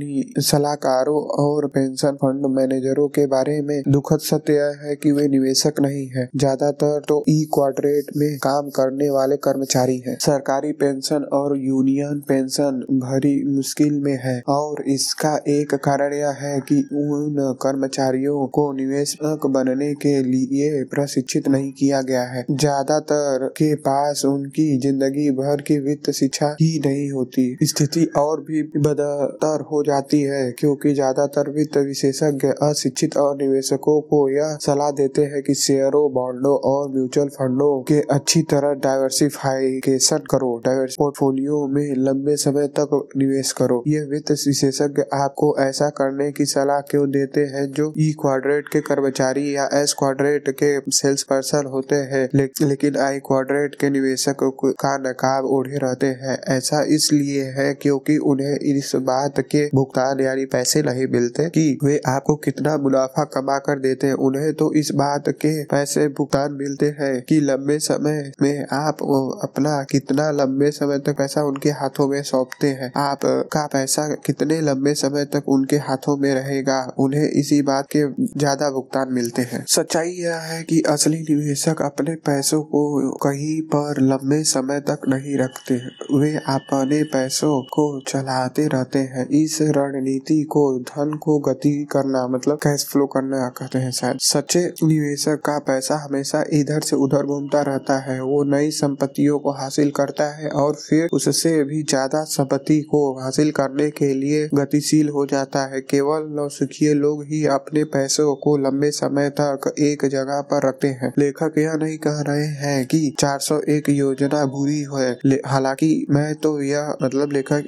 सलाहकारों 0.46 1.22
और 1.40 1.68
पेंशन 1.68 2.16
फंड 2.16 2.46
मैनेजरों 2.56 3.08
के 3.10 3.26
बारे 3.28 3.62
में 3.62 3.82
दुखद 3.88 4.20
सत्य 4.22 4.54
है 4.82 4.96
कि 4.96 5.12
वे 5.12 5.28
निवेशक 5.28 5.80
नहीं 5.82 6.08
है। 6.10 6.28
ज़्यादातर 6.76 7.04
तो 7.08 7.24
ई 7.30 7.44
क्वाड्रेट 7.54 8.06
में 8.18 8.38
काम 8.40 8.70
करने 8.76 9.10
वाले 9.10 9.36
कर्मचारी 9.38 9.98
हैं। 10.08 10.18
सरकारी 10.22 10.72
पेंशन 10.74 11.24
और 11.34 11.58
यूनियन 11.58 12.20
पेंशन 12.28 12.80
भरी 13.02 13.36
मुश्किल 13.48 14.00
में 14.04 14.18
है 14.24 14.42
और 14.50 14.84
इसका 14.90 15.36
एक 15.50 15.74
कारण 15.86 16.14
यह 16.14 16.38
है 16.40 16.60
कि 16.62 16.78
उन 16.94 17.36
कर्मचारियों 17.62 18.46
को 18.50 18.72
निवेशक 18.74 19.46
बनने 19.56 19.94
के 19.96 20.22
लिए 20.24 20.84
प्रशिक्षित 20.86 21.48
नहीं 21.48 21.72
किया 21.74 22.02
गया 22.04 22.24
है 22.26 22.46
ज़्यादातर 22.52 23.48
के 23.58 23.74
पास 23.88 24.24
उनकी 24.26 24.68
ज़िंदगी 24.80 25.30
भर 25.34 25.62
की 25.62 25.80
वित्त 25.80 26.12
शिक्षा 26.14 26.56
ही 26.62 26.72
नहीं 26.86 27.10
होती 27.12 27.46
स्थिति 27.66 28.06
और 28.18 28.42
भी 28.42 28.62
बदतर 28.80 29.62
हो 29.72 29.84
जाती 29.84 30.22
है, 30.24 30.52
क्योंकि 30.52 30.94
ज़्यादातर 30.94 31.50
वित्त 31.52 31.78
विशेषज्ञ 31.80 32.48
अशिक्षित 32.64 33.18
और 33.18 33.36
निवेशकों 33.38 34.00
को 34.04 34.28
यह 34.30 34.58
सलाह 34.62 34.92
देते 34.94 35.22
हैं 35.24 35.42
कि 35.44 35.54
शेयरों, 35.56 36.12
बॉन्डों 36.14 36.56
और 36.66 36.90
म्यूचुअल 36.92 37.28
फंडों 37.28 37.82
के 37.84 38.00
अच्छी 38.12 38.42
तरह 38.42 38.74
डाइवर्सिफिकेशन 38.84 40.24
करो। 40.32 40.52
पोर्टफोलियो 40.68 41.66
में 41.68 41.96
लंबे 41.98 42.36
समय 42.36 42.68
तक 42.80 43.10
निवेश 43.18 43.52
करो। 43.52 43.84
ये 43.88 44.02
वित्त 44.02 44.32
विशेषज्ञ 44.48 45.04
आपको 45.14 45.56
ऐसा 45.60 45.90
करने 45.90 46.32
की 46.32 46.46
सलाह 46.46 46.80
क्यों 46.82 47.10
देते 47.12 47.42
हैं 47.46 47.66
जो 47.72 47.92
ई 48.00 48.12
क्वाड्रेट 48.22 48.68
के 48.68 48.80
कर्मचारी 48.82 49.56
या 49.56 49.70
एस 49.74 49.94
क्वाड्रेट 50.00 50.50
के 50.64 50.72
सेल्स 50.92 51.24
पर्सन 51.24 51.66
होते 51.66 51.96
हैं? 51.96 52.28
ले, 52.36 52.50
लेकिन 52.62 52.98
आई 52.98 53.20
क्वाड्रेट 53.20 53.76
के 53.76 53.90
निवेशक 53.90 54.38
का 54.66 54.96
नकाब 54.98 55.46
ओढ़े 55.46 55.78
रहते 55.78 56.08
हैं। 56.22 56.38
ऐसा 56.48 56.84
इसलिए 56.96 57.44
है 57.58 57.74
क्योंकि 57.74 58.18
उन्हें 58.26 58.58
इस 58.76 58.92
बात 58.96 59.40
के 59.52 59.66
भुगतान 59.76 60.20
यानी 60.20 60.46
पैसे 60.46 60.82
नहीं 60.82 61.08
मिलते 61.08 61.50
कि 61.50 61.78
वे 61.84 62.00
आपको 62.08 62.36
कितना 62.36 62.78
मुनाफा 62.78 63.24
कमा 63.34 63.58
कर 63.60 63.80
देते 63.80 64.08
हैं। 64.08 64.14
उन्हें 64.28 64.54
तो 64.54 64.72
इस 64.74 64.92
बात 64.96 65.30
के 65.30 65.54
पैसे 65.66 66.08
भुगतान 66.08 66.54
मिलते 66.56 66.86
हैं 67.00 67.22
कि 67.22 67.40
लंबे 67.42 67.78
समय 67.80 68.32
में 68.42 68.66
आप 68.74 69.04
अपना 69.44 69.82
कितना 69.84 70.30
लंबे 70.32 70.72
समय 70.72 71.00
तक 71.00 71.18
पैसा 71.18 71.44
उनके 71.44 71.70
हाथों 71.72 72.08
में 72.08 72.22
सौंपते 72.24 72.68
हैं। 72.68 72.92
आप 72.98 73.20
का 73.54 73.66
पैसा 73.68 74.08
कितने 74.26 74.60
लंबे 74.62 74.94
समय 74.94 75.26
तक 75.26 75.50
उनके 75.50 75.76
हाथों 75.86 76.18
में 76.18 76.34
रहेगा? 76.36 76.80
उन्हें 77.00 77.28
इसी 77.30 77.62
बात 77.62 77.88
के 77.96 78.04
ज़्यादा 78.40 78.70
भुगतान 78.70 79.14
मिलते 79.14 79.42
हैं। 79.42 79.64
सच्चाई 79.68 80.12
यह 80.12 80.36
है 80.42 80.62
कि 80.64 80.82
असली 80.90 81.20
निवेशक 81.20 81.82
अपने 81.82 82.16
पैसों 82.26 82.62
को 82.64 82.84
कहीं 83.24 83.62
पर 83.76 84.02
लंबे 84.02 84.44
समय 84.44 84.80
तक 84.80 85.08
नहीं 85.10 85.38
रखते। 85.38 85.76
वे 86.20 86.34
अपने 86.50 87.04
पैसों 87.04 87.62
को 87.74 87.86
चलाते 88.08 88.68
रहते 88.68 89.00
हैं। 89.00 89.28
इस 89.36 89.58
रणनीति 89.78 90.42
को, 90.44 90.64
धन 90.80 91.18
को 91.18 91.38
गति 91.40 91.74
करना 91.92 92.28
मतलब 92.28 92.58
कैश 92.58 92.86
फ्लो 92.86 93.06
करना 93.08 93.48
कहते 93.50 93.80
हैं 93.80 93.92
शायद। 93.92 94.18
सच्चे 94.22 94.64
निवेशक 94.84 95.42
का 95.46 95.58
पैसा 95.60 95.96
हमेशा 95.96 96.44
इधर 96.54 96.82
से 96.82 96.96
उधर 96.98 97.26
घूमता 97.26 97.62
रहता 97.64 97.98
है। 98.02 98.20
वो 98.22 98.44
नई 98.46 98.72
संपत्तियों 98.74 99.40
को 99.40 99.52
हासिल 99.54 99.92
करता 99.92 100.26
है 100.32 100.50
और 100.56 100.76
फिर 100.78 101.10
उससे 101.14 101.64
भी 101.64 101.82
ज़्यादा 101.84 102.24
संपत्ति 102.26 102.80
को 102.84 103.02
हासिल 103.20 103.52
करने 103.52 103.90
के 103.92 104.14
लिए 104.14 104.48
गतिशील 104.56 105.10
हो 105.10 105.26
जाता 105.26 105.66
है। 105.66 105.82
केवल 105.84 106.28
नौसिखिए 106.36 106.94
लोग 106.96 107.24
ही 107.24 107.46
अपने 107.52 107.84
पैसों 107.92 108.36
को 108.38 108.56
लंबे 108.60 108.92
समय 108.94 109.30
तक 109.32 109.74
एक 109.82 110.06
जगह 110.08 110.42
पर 110.44 110.68
रखते 110.68 110.88
हैं। 110.94 111.14
लेखक 111.20 111.58
यह 111.58 111.74
नहीं 111.76 111.98
कह 111.98 112.22
रहे 112.28 112.46
हैं 112.58 112.86
कि 112.88 113.00
401 113.20 113.90
योजना 113.90 114.46
बुरी 114.48 114.80
है। 114.94 115.40
हालाँकि 115.48 116.06
मैं 116.10 116.34
तो 116.38 116.62
यह 116.62 116.94
मतलब 117.04 117.34
लेखक 117.34 117.64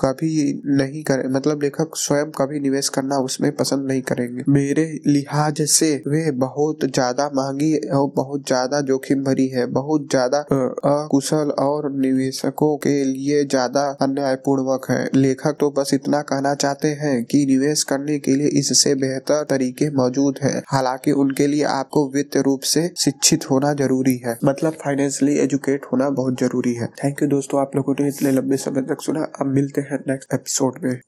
कभी 0.00 0.32
नहीं 0.74 1.02
करे 1.04 1.28
मतलब 1.30 1.62
लेखक 1.62 1.96
स्वयं 1.96 2.30
कभी 2.32 2.60
निवेश 2.60 2.88
करना 2.90 3.16
उसमें 3.20 3.50
पसंद 3.56 3.86
नहीं 3.88 4.02
करेंगे। 4.04 4.44
मेरे 4.50 4.84
लिहाज 5.06 5.62
से 5.70 5.92
वे 6.08 6.30
बहुत 6.38 6.84
ज़्यादा 6.84 7.30
महँगी 7.34 7.74
और 7.90 8.06
बहुत 8.14 8.46
ज़्यादा 8.46 8.80
जोखिम 8.82 9.22
भरी 9.24 9.46
है। 9.48 9.66
बहुत 9.72 10.06
ज़्यादा 10.10 10.38
अकुशल 10.86 11.50
और 11.60 11.90
निवेशकों 11.94 12.76
के 12.78 12.92
लिए 13.04 13.44
ज़्यादा 13.46 13.84
अन्यायपूर्वक 14.02 14.86
है। 14.90 15.08
लेखक 15.16 15.56
तो 15.60 15.70
बस 15.70 15.90
इतना 15.94 16.20
कहना 16.24 16.54
चाहते 16.56 16.88
हैं 17.00 17.24
कि 17.24 17.44
निवेश 17.46 17.82
करने 17.84 18.18
के 18.18 18.36
लिए 18.36 18.48
इससे 18.58 18.94
बेहतर 18.96 19.44
तरीके 19.50 19.90
मौजूद 19.92 20.38
है। 20.42 20.52
हालाँकि 20.68 21.12
उनके 21.14 21.46
लिए 21.46 21.64
आपको 21.70 22.06
वित्त 22.10 22.36
रूप 22.46 22.60
से 22.66 22.86
शिक्षित 22.98 23.50
होना 23.50 23.72
ज़रूरी 23.74 24.16
है। 24.26 24.38
मतलब 24.44 24.76
फाइनेंशियली 24.84 25.38
एजुकेट 25.40 25.86
होना 25.92 26.10
बहुत 26.12 26.40
ज़रूरी 26.40 26.74
है। 26.74 26.86
थैंक 27.04 27.22
यू 27.22 27.28
दोस्तों, 27.28 27.60
आप 27.60 27.76
लोगों 27.76 27.94
ने 28.00 28.08
इतने 28.08 28.32
लंबे 28.32 28.56
समय 28.58 28.82
तक 28.88 29.02
सुना। 29.02 29.26
अब 29.40 29.54
मिलते 29.54 29.80
हैं 29.80 29.98
नेक्स्ट 30.08 30.34
एपिसोड 30.34 30.78
में। 30.84 30.98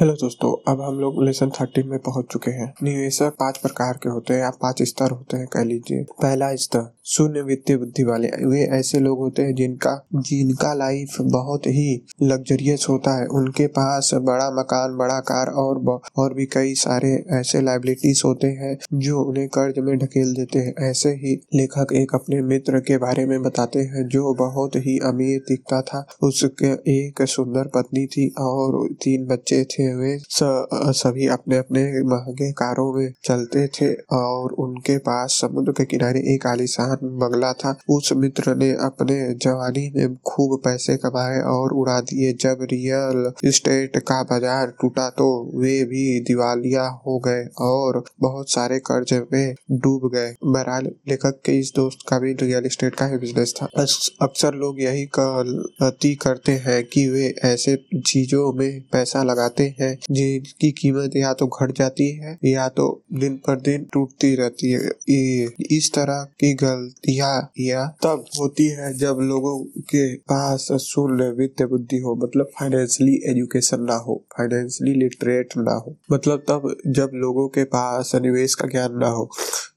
हेलो 0.00 0.12
दोस्तों, 0.12 0.50
अब 0.72 0.80
हम 0.80 0.98
लोग 0.98 1.22
लेसन 1.24 1.50
थर्टीन 1.50 1.88
में 1.88 1.98
पहुँच 1.98 2.26
चुके 2.32 2.50
हैं। 2.50 2.72
निवेशक 2.82 3.34
पाँच 3.40 3.58
प्रकार 3.58 3.98
के 4.02 4.08
होते 4.08 4.34
हैं 4.34 4.40
या 4.40 4.50
पाँच 4.50 4.82
स्तर 4.82 5.10
होते 5.10 5.36
हैं 5.36 5.46
कह 5.46 5.64
लीजिए। 5.64 6.02
पहला 6.22 6.54
स्तर, 6.56 6.86
शून्य 7.04 7.40
वित्तीय 7.40 7.76
बुद्धि 7.76 8.04
वाले। 8.04 8.28
वे 8.46 8.62
ऐसे 8.78 8.98
लोग 8.98 9.18
होते 9.18 9.42
हैं 9.42 9.54
जिनका 9.54 9.92
जिनका 10.16 10.72
लाइफ 10.74 11.16
बहुत 11.20 11.66
ही 11.66 12.06
लग्जरियस 12.22 12.86
होता 12.90 13.16
है। 13.18 13.26
उनके 13.26 13.66
पास 13.66 14.10
बड़ा 14.14 14.48
मकान, 14.50 14.96
बड़ा 14.98 15.18
कार 15.20 15.50
और 15.54 16.00
और 16.16 16.34
भी 16.34 16.46
कई 16.46 16.74
सारे 16.74 17.12
ऐसे 17.32 17.60
लाइबिलिटीज 17.60 18.22
होते 18.24 18.46
हैं 18.46 18.76
जो 18.94 19.20
उन्हें 19.20 19.46
कर्ज 19.48 19.78
में 19.78 19.96
ढकेल 19.98 20.32
देते 20.34 20.58
हैं। 20.58 20.74
ऐसे 20.90 21.10
ही 21.16 21.34
लेखक 21.54 21.92
एक 21.92 22.14
अपने 22.14 22.40
मित्र 22.44 22.80
के 22.80 22.98
बारे 22.98 23.26
में 23.26 23.40
बताते 23.42 23.78
हैं, 23.78 24.06
जो 24.08 24.34
बहुत 24.34 24.76
ही 24.76 24.98
अमीर 25.04 25.38
दिखता 25.48 25.82
था। 25.82 26.06
उसके 26.22 26.72
एक 26.96 27.22
सुंदर 27.28 27.70
पत्नी 27.74 28.06
थी 28.06 28.28
और 28.38 28.88
तीन 28.94 29.26
बच्चे 29.26 29.62
थे। 29.64 29.88
वे 29.94 30.16
सभी 30.94 31.26
अपने 31.28 31.56
अपने 31.58 31.82
महँगे 32.06 32.50
कारों 32.54 32.92
में 32.94 33.12
चलते 33.24 33.66
थे 33.70 33.92
और 34.16 34.52
उनके 34.60 34.96
पास 35.00 35.38
समुद्र 35.40 35.72
के 35.72 35.84
किनारे 35.86 36.20
एक 36.34 36.46
आलिशान 36.46 36.96
बंगला 37.20 37.52
था। 37.54 37.76
उस 37.90 38.12
मित्र 38.16 38.54
ने 38.56 38.70
अपने 38.82 39.18
जवानी 39.36 39.90
में 39.96 40.16
खूब 40.26 40.58
पैसे 40.64 40.96
कमाए 40.98 41.40
और 41.48 41.72
उड़ा 41.74 41.98
दिए। 42.02 42.32
जब 42.40 42.66
रियल 42.72 43.32
इस्टेट 43.44 43.96
का 44.08 44.22
बाज़ार 44.24 44.72
टूटा 44.80 45.08
तो 45.12 45.28
वे 45.54 45.82
भी 45.84 46.04
दिवालिया 46.24 46.86
हो 47.06 47.18
गए 47.18 47.44
और 47.62 48.02
बहुत 48.20 48.50
सारे 48.50 48.78
कर्ज 48.82 49.12
में 49.32 49.54
डूब 49.72 50.10
गए। 50.14 50.34
बहरहाल, 50.44 50.90
लेखक 51.08 51.40
के 51.44 51.58
इस 51.58 51.72
दोस्त 51.76 52.06
का 52.08 52.18
भी 52.18 52.32
रियल 52.34 52.66
एस्टेट 52.66 52.94
का 52.94 53.06
ही 53.06 53.18
बिज़नेस 53.18 53.54
था। 53.56 53.68
अक्सर 54.22 54.54
लोग 54.56 54.80
यही 54.80 55.04
गलती 55.14 56.14
करते 56.16 56.52
हैं 56.64 56.82
कि 56.84 57.06
वे 57.10 57.34
ऐसे 57.44 57.76
चीज़ों 58.06 58.52
में 58.54 58.80
पैसा 58.92 59.22
लगाते 59.22 59.64
हैं 59.78 59.79
जिनकी 60.10 60.70
कीमत 60.72 61.16
या 61.16 61.32
तो 61.32 61.46
घट 61.46 61.72
जाती 61.78 62.10
है 62.16 62.38
या 62.44 62.68
तो 62.68 62.86
दिन 63.14 63.36
पर 63.46 63.60
दिन 63.60 63.86
टूटती 63.92 64.34
रहती 64.36 64.70
है। 64.70 64.90
इस 65.76 65.90
तरह 65.94 66.22
की 66.40 66.52
गलतियाँ 66.54 67.34
या 67.60 67.86
तब 68.02 68.24
होती 68.40 68.66
है 68.68 68.92
जब 68.98 69.18
लोगों 69.22 69.58
के 69.90 70.04
पास 70.30 70.68
शून्य 70.82 71.30
वित्त 71.30 71.62
बुद्धि 71.70 71.98
हो 71.98 72.14
मतलब 72.24 72.50
फाइनेंशियली 72.60 73.14
एजुकेशन 73.30 73.82
ना 73.82 73.96
हो 73.96 74.22
फाइनेंशियली 74.38 74.98
लिटरेट 75.00 75.56
ना 75.56 75.74
हो। 75.76 75.96
मतलब 76.12 76.44
तब 76.48 76.74
जब 76.86 77.10
लोगों 77.14 77.48
के 77.48 77.64
पास 77.74 78.14
निवेश 78.22 78.54
का 78.54 78.68
ज्ञान 78.68 78.98
ना 78.98 79.08
हो 79.08 79.28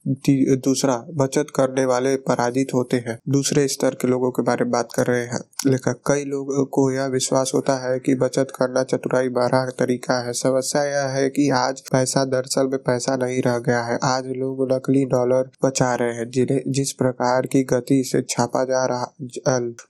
दूसरा, 0.07 1.05
बचत 1.13 1.45
करने 1.55 1.85
वाले 1.85 2.15
पराजित 2.15 2.67
होते 2.73 2.97
हैं। 2.97 3.19
दूसरे 3.29 3.67
स्तर 3.67 3.89
के 3.89 4.07
लोगों 4.07 4.31
के 4.31 4.41
बारे 4.41 4.65
में 4.65 4.71
बात 4.71 4.89
कर 4.95 5.05
रहे 5.05 5.25
हैं। 5.25 5.39
लेखक, 5.67 6.01
कई 6.07 6.23
लोगों 6.23 6.65
को 6.65 6.91
यह 6.91 7.05
विश्वास 7.05 7.51
होता 7.55 7.73
है 7.73 7.99
कि 7.99 8.15
बचत 8.15 8.47
करना 8.55 8.83
चतुराई 8.83 9.29
बारह 9.29 9.71
तरीका 9.79 10.25
है। 10.25 10.33
समस्या 10.33 10.83
यह 10.83 11.07
है 11.07 11.29
कि 11.29 11.49
आज 11.49 11.81
पैसा 11.81 12.25
दरअसल 12.25 12.67
में 12.67 12.79
पैसा 12.79 13.15
नहीं 13.15 13.41
रह 13.41 13.57
गया 13.57 13.81
है। 13.81 13.99
आज 14.03 14.23
लोग 14.27 14.73
नकली 14.73 15.05
डॉलर 15.05 15.49
बचा 15.65 15.95
रहे 15.95 16.13
हैं, 16.13 16.29
जिन्हें, 16.29 16.61
जिस 16.67 16.91
प्रकार 16.91 17.45
की 17.45 17.63
गति 17.63 18.03
से 18.03 18.21
छापा 18.21 18.63
जा 18.63 18.85
रहा 18.85 19.13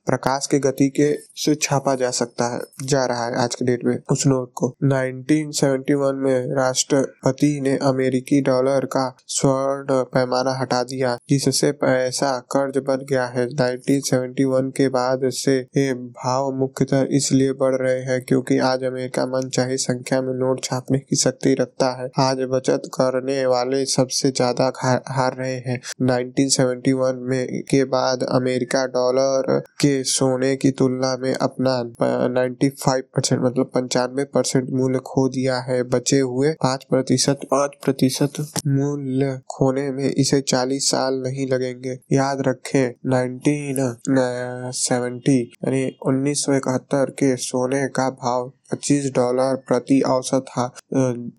प्रकाश 0.05 0.47
की 0.47 0.59
गति 0.59 0.89
के, 0.89 1.17
से 1.35 1.55
छापा 1.55 1.95
जा 1.95 2.11
सकता 2.11 2.55
है, 2.55 2.61
जा 2.83 3.05
रहा 3.05 3.25
है 3.25 3.35
आज 3.35 3.55
के 3.55 3.65
डेट 3.65 3.85
में। 3.85 3.99
उस 4.11 4.27
नोट 4.27 4.51
को 4.55 4.75
1971 4.83 6.13
में 6.13 6.55
राष्ट्रपति 6.55 7.61
ने 7.61 7.77
अमेरिकी 7.77 8.41
डॉलर 8.41 8.85
का 8.85 9.15
स्वर्ण 9.27 10.02
पैमाना 10.05 10.51
हटा 10.59 10.81
दिया, 10.85 11.17
जिससे 11.29 11.71
पैसा 11.81 12.37
कर्ज 12.51 12.77
बन 12.87 13.05
गया 13.09 13.25
है। 13.27 13.47
1971 13.47 14.71
के 14.71 14.87
बाद 14.89 15.29
से 15.33 15.59
भाव 15.93 16.51
मुख्यतः 16.55 17.05
इसलिए 17.11 17.53
बढ़ 17.53 17.75
रहे 17.75 17.99
हैं 18.03 18.19
क्योंकि 18.23 18.57
आज 18.63 18.83
अमेरिका 18.83 19.25
मन 19.27 19.49
चाहे 19.49 19.77
संख्या 19.77 20.21
में 20.21 20.33
नोट 20.35 20.63
छापने 20.63 20.99
की 20.99 21.15
शक्ति 21.15 21.53
रखता 21.53 21.91
है। 21.93 22.09
आज 22.21 22.41
बचत 22.51 22.89
करने 22.93 23.45
वाले 23.45 23.83
सबसे 23.87 24.31
ज़्यादा 24.31 24.71
हार 25.09 25.35
रहे 25.35 25.55
हैं। 25.59 25.79
1971 26.03 27.19
में 27.21 27.61
के 27.69 27.83
बाद 27.87 28.23
अमेरिका 28.31 28.85
डॉलर 28.89 29.59
के 29.81 29.93
सोने 30.05 30.55
की 30.55 30.71
तुलना 30.73 31.15
में 31.17 31.33
अपना 31.33 31.77
95 32.29 33.01
परसेंट 33.15 33.41
मतलब 33.43 33.71
पंचानवे 33.75 34.23
परसेंट 34.33 34.69
मूल्य 34.71 34.99
खो 35.05 35.27
दिया 35.29 35.57
है। 35.61 35.81
बचे 35.89 36.19
हुए 36.19 36.51
पाँच 36.63 36.83
प्रतिशत 36.89 37.39
पाँच 37.51 37.75
प्रतिशत 37.83 38.39
मूल्य 38.67 39.39
खोने 39.51 39.89
में 39.93 40.09
इसे 40.09 40.41
40 40.41 40.91
साल 40.91 41.13
नहीं 41.13 41.47
लगेंगे। 41.47 41.99
याद 42.13 42.43
रखें 42.47 42.93
1970 43.13 45.45
यानी 45.65 45.97
उन्नीस 46.05 46.45
सौ 46.45 46.53
इकहत्तर 46.53 47.15
के 47.19 47.37
सोने 47.37 47.87
का 47.87 48.09
भाव 48.09 48.53
पच्चीस 48.73 49.11
डॉलर 49.15 49.55
प्रति 49.67 49.99
औसत 50.07 50.45
था। 50.49 50.67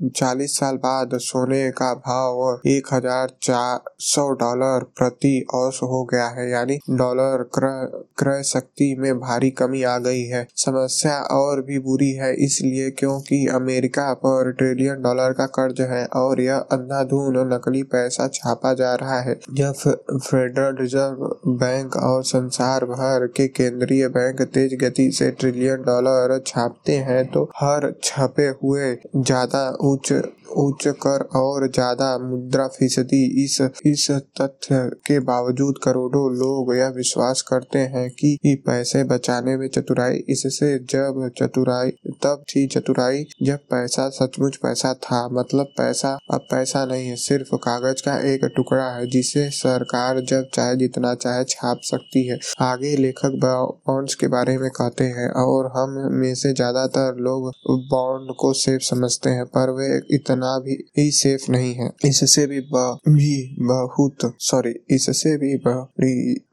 चालीस 0.09 0.57
साल 0.59 0.77
बाद 0.79 1.17
सोने 1.21 1.71
का 1.73 1.93
भाव 1.97 2.61
एक 2.69 2.93
हज़ार 2.93 3.33
चार 3.43 3.93
सौ 4.03 4.29
डॉलर 4.35 4.85
प्रति 4.99 5.35
औस 5.55 5.81
हो 5.85 6.03
गया 6.05 6.27
है, 6.29 6.49
यानी 6.51 6.79
डॉलर 6.93 7.43
क्रय 7.55 8.43
शक्ति 8.45 8.95
में 8.99 9.19
भारी 9.21 9.51
कमी 9.53 9.83
आ 9.85 9.97
गई 9.99 10.23
है। 10.25 10.47
समस्या 10.57 11.17
और 11.33 11.61
भी 11.63 11.79
बुरी 11.81 12.11
है, 12.13 12.33
इसलिए 12.37 12.91
क्योंकि 12.93 13.47
अमेरिका 13.55 14.13
पर 14.17 14.51
ट्रिलियन 14.53 15.03
डॉलर 15.03 15.33
का 15.33 15.47
कर्ज 15.55 15.81
है 15.83 16.05
और 16.17 16.41
यह 16.41 16.57
अंधाधुन 16.73 17.39
नकली 17.53 17.83
पैसा 17.89 18.29
छापा 18.35 18.73
जा 18.75 18.95
रहा 18.95 19.21
है। 19.21 19.39
जब 19.53 19.73
फेडरल 19.75 20.77
रिज़र्व 20.81 21.27
बैंक 21.59 21.97
और 21.99 22.23
संसार 22.25 22.85
भर 22.87 23.27
के 23.37 23.49
केंद्रीय 23.51 24.09
बैंक 24.11 24.43
तेज 24.55 24.75
गति 24.83 25.11
से 25.13 25.31
ट्रिलियन 25.33 25.83
डॉलर 25.85 26.39
छापते 26.47 26.97
है 27.01 27.23
तो 27.27 27.43
हर 27.57 27.93
छपे 28.03 28.47
हुए 28.63 28.95
ज़्यादा 29.17 29.69
उच्च 29.83 30.13
उच्च 30.57 30.87
कर 31.03 31.23
और 31.37 31.67
ज़्यादा 31.69 32.07
मुद्रा 32.21 32.67
फ़ीसदी। 32.69 33.23
इस 33.45 33.61
इस 33.87 34.11
तथ्य 34.41 34.79
के 35.07 35.19
बावजूद 35.23 35.79
करोड़ों 35.85 36.25
लोग 36.35 36.75
यह 36.77 36.89
विश्वास 36.97 37.43
करते 37.49 37.79
हैं 37.89 38.09
कि 38.13 38.55
पैसे 38.67 39.03
बचाने 39.07 39.57
में 39.57 39.67
चतुराई, 39.69 40.17
इससे 40.29 40.77
जब 40.87 41.29
चतुराई, 41.39 41.91
तब 42.25 42.43
थी 42.49 42.67
चतुराई। 42.69 43.25
जब 43.43 43.59
पैसा 43.71 44.09
सचमुच 44.11 44.57
पैसा 44.57 44.93
था 45.03 45.27
मतलब 45.31 45.73
पैसा, 45.79 46.17
अब 46.31 46.47
पैसा 46.51 46.85
नहीं 46.85 47.09
है, 47.09 47.17
सिर्फ़ 47.19 47.55
कागज़ 47.59 48.03
का 48.03 48.19
एक 48.33 48.45
टुकड़ा 48.57 48.89
है, 48.91 49.07
जिसे 49.09 49.49
सरकार 49.53 50.21
जब 50.23 50.49
चाहे 50.55 50.77
जितना 50.77 51.15
चाहे 51.17 51.45
छाप 51.49 51.81
सकती 51.85 52.27
है। 52.27 52.39
आगे 52.63 52.95
लेखक 52.97 53.39
बॉन्ड्स 53.45 54.15
के 54.15 54.29
बारे 54.29 54.57
में 54.59 54.69
कहते 54.73 55.05
हैं, 55.07 55.29
और 55.45 55.71
हम 55.77 55.97
में 56.13 56.35
से 56.35 56.53
ज़्यादातर 56.53 57.17
लोग 57.21 57.51
बॉन्ड 57.91 58.35
को 58.41 58.53
सेफ़ 58.55 58.83
समझते 58.85 59.31
हैं, 59.31 59.45
पर 59.49 59.71
वे 59.73 59.87
इतना 60.15 60.33
इतना 60.35 60.59
भी 60.61 60.77
ही 60.99 61.11
सेफ़ 61.13 61.51
नहीं 61.53 61.73
है। 61.75 61.91
इससे 62.05 62.47
भी 62.47 62.61
भी 62.65 63.35
बहुत 63.63 64.25
सॉरी 64.43 64.75
इससे 64.95 65.37
भी 65.39 65.57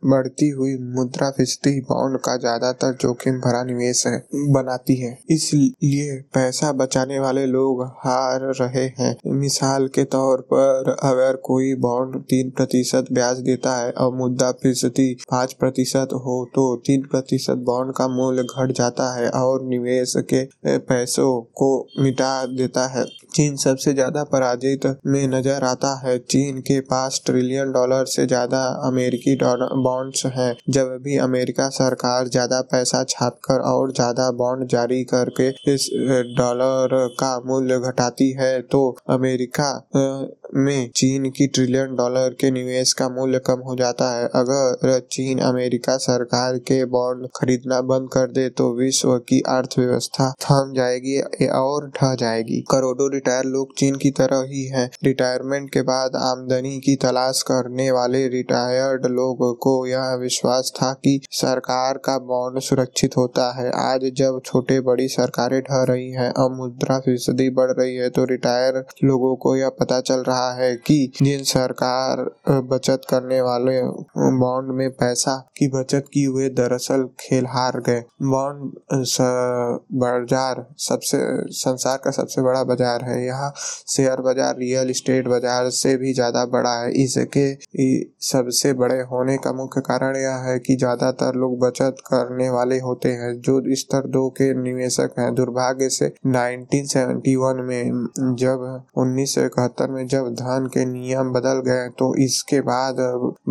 बढ़ती 0.06 0.50
हुई 0.50 0.76
मुद्रा 0.96 1.30
फ़ीसदी 1.32 1.80
बॉन्ड 1.84 2.18
का 2.20 2.36
ज़्यादातर 2.38 2.94
जोखिम 3.02 3.40
भरा 3.42 3.64
निवेश 3.64 4.06
है, 4.08 4.18
बनाती 4.54 4.96
है। 4.96 5.12
इसलिए 5.32 6.18
पैसा 6.34 6.72
बचाने 6.74 7.20
वाले 7.20 7.46
लोग 7.48 7.84
हार 8.06 8.42
रहे 8.52 8.86
हैं। 9.00 9.16
मिसाल 9.34 9.88
के 9.96 10.04
तौर 10.12 10.42
पर 10.54 10.90
अगर 10.94 11.36
कोई 11.46 11.74
बॉन्ड 11.82 12.16
तीन 12.26 12.50
प्रतिशत 12.58 13.12
ब्याज 13.12 13.40
देता 13.42 13.76
है 13.78 13.92
और 13.94 14.16
मुद्रा 14.16 14.52
फ़ीसदी 14.64 15.14
पाँच 15.32 15.54
प्रतिशत 15.60 16.14
हो 16.26 16.44
तो 16.56 16.76
तीन 16.86 17.08
प्रतिशत 17.12 17.64
बॉन्ड 17.66 17.94
का 17.96 18.08
मूल्य 18.10 18.44
घट 18.44 18.72
जाता 18.78 19.14
है 19.16 19.30
और 19.32 19.64
निवेश 19.66 20.14
के 20.34 20.46
पैसों 20.68 21.32
को 21.56 21.72
मिटा 22.00 22.34
देता 22.48 22.88
है। 22.88 23.06
चीन 23.34 23.56
सबसे 23.72 23.94
ज़्यादा 23.94 24.24
पराजित 24.32 24.86
में 25.08 25.28
नज़र 25.30 25.64
आता 25.66 25.94
है। 26.00 26.18
चीन 26.22 26.60
के 26.62 26.80
पास 26.88 27.22
ट्रिलियन 27.26 27.72
डॉलर 27.72 28.06
से 28.08 28.26
ज़्यादा 28.28 28.64
अमेरिकी 28.88 29.36
बॉन्ड्स 29.44 30.26
हैं। 30.28 30.54
जब 30.70 30.98
भी 31.04 31.18
अमेरिका 31.20 31.68
सरकार 31.72 32.28
ज़्यादा 32.30 32.60
पैसा 32.72 33.04
छापकर 33.10 33.62
और 33.68 33.92
ज़्यादा 33.94 34.30
बॉन्ड 34.34 34.68
जारी 34.70 35.04
करके 35.06 35.48
इस 35.74 35.90
डॉलर 36.38 36.96
का 37.20 37.32
मूल्य 37.46 37.78
घटाती 37.82 38.30
है 38.40 38.60
तो 38.64 38.84
अमेरिका 39.10 39.70
में 40.56 40.90
चीन 40.96 41.30
की 41.30 41.48
ट्रिलियन 41.50 41.96
डॉलर 41.96 42.36
के 42.40 42.50
निवेश 42.52 42.92
का 42.94 43.08
मूल्य 43.12 43.40
कम 43.46 43.60
हो 43.66 43.76
जाता 43.76 44.10
है। 44.12 44.26
अगर 44.36 45.00
चीन 45.12 45.40
अमेरिका 45.42 45.96
सरकार 46.00 46.58
के 46.68 46.84
बॉन्ड 46.88 47.28
खरीदना 47.36 47.80
बंद 47.84 48.10
कर 48.14 48.32
दे 48.32 48.48
तो 48.52 48.72
विश्व 48.78 49.18
की 49.30 49.40
अर्थव्यवस्था 49.50 50.30
थम 50.42 50.74
जाएगी 50.76 51.20
और 51.54 51.88
ढह 51.92 52.16
जाएगी। 52.16 52.60
करोड़ों 52.72 53.10
रिटायर 53.14 53.46
लोग 53.48 53.61
चीन 53.78 53.96
की 53.96 54.12
तरह 54.12 54.42
ही 54.48 54.64
हैं। 54.68 54.90
रिटायरमेंट 55.04 55.70
के 55.70 55.82
बाद 55.84 56.16
आमदनी 56.18 56.80
की 56.80 56.96
तलाश 57.02 57.42
करने 57.42 57.90
वाले 57.92 58.28
रिटायर्ड 58.30 59.06
लोगों 59.12 59.54
को 59.64 59.76
यह 59.88 60.14
विश्वास 60.22 60.72
था 60.76 60.92
कि 60.96 61.20
सरकार 61.34 61.98
का 62.00 62.18
बॉन्ड 62.26 62.60
सुरक्षित 62.62 63.18
होता 63.18 63.50
है। 63.54 63.70
आज 63.82 64.10
जब 64.18 64.40
छोटे 64.46 64.80
बड़ी 64.82 65.08
सरकारें 65.10 65.60
ढह 65.62 65.84
रही 65.90 66.10
हैं 66.12 66.32
और 66.34 66.52
मुद्रा 66.52 67.00
फ़ीसदी 67.00 67.50
बढ़ 67.52 67.72
रही 67.72 67.96
है 67.96 68.10
तो 68.10 68.26
रिटायर 68.26 68.84
लोगों 69.04 69.36
को 69.38 69.56
यह 69.56 69.70
पता 69.80 70.00
चल 70.02 70.24
रहा 70.24 70.52
है 70.54 70.76
कि 70.78 71.00
जिन 71.18 71.44
सरकार 71.46 72.24
बचत 72.68 73.02
करने 73.10 73.42
वाले 73.42 73.82
बॉन्ड 74.40 74.72
में 74.72 74.90
पैसा 74.94 75.36
की 75.58 75.68
बचत 75.70 76.06
की 76.14 76.24
हुए 76.24 76.50
दरअसल 76.52 77.08
खेल 77.20 77.46
हार 77.48 77.80
गए। 77.80 78.04
बॉन्ड 78.24 78.72
बाज़ार 80.02 80.66
सबसे, 80.80 81.18
संसार 81.54 81.98
का 81.98 82.12
सबसे 82.12 82.42
बड़ा 82.42 82.64
बाज़ार 82.64 83.04
है। 83.04 83.26
यहाँ 83.26 83.51
शेयर 83.88 84.22
बाज़ार, 84.22 84.56
रियल 84.58 84.90
एस्टेट 84.90 85.28
बाज़ार 85.28 85.70
से 85.72 85.96
भी 85.98 86.14
ज़्यादा 86.14 86.46
बड़ा 86.48 86.74
है। 86.74 86.92
इसके 87.04 87.46
सबसे 88.26 88.74
बड़े 88.76 89.00
होने 89.12 89.38
का 89.38 89.52
मुख्य 89.54 89.82
कारण 89.84 90.18
यह 90.18 90.46
है 90.46 90.58
कि 90.60 90.76
ज़्यादातर 90.76 91.36
लोग 91.38 91.60
बचत 91.60 91.96
करने 92.06 92.50
वाले 92.52 92.80
होते 92.82 93.10
हैं। 93.14 93.34
जो 93.42 93.60
स्तर 93.78 94.08
दो 94.10 94.28
के 94.32 94.54
निवेशक 94.62 95.16
हैं, 95.20 95.34
दुर्भाग्य 95.36 95.90
से 95.92 96.12
1971 96.28 97.62
में, 97.64 98.36
जब 98.36 98.84
उन्नीस 98.98 99.36
सौ 99.36 99.42
इकहत्तर 99.44 99.92
में 99.92 100.06
जब 100.08 100.30
धन 100.36 100.70
के 100.74 100.86
नियम 100.88 101.32
बदल 101.34 101.62
गए 101.66 101.88
तो 102.00 102.14
इसके 102.24 102.60
बाद 102.64 102.96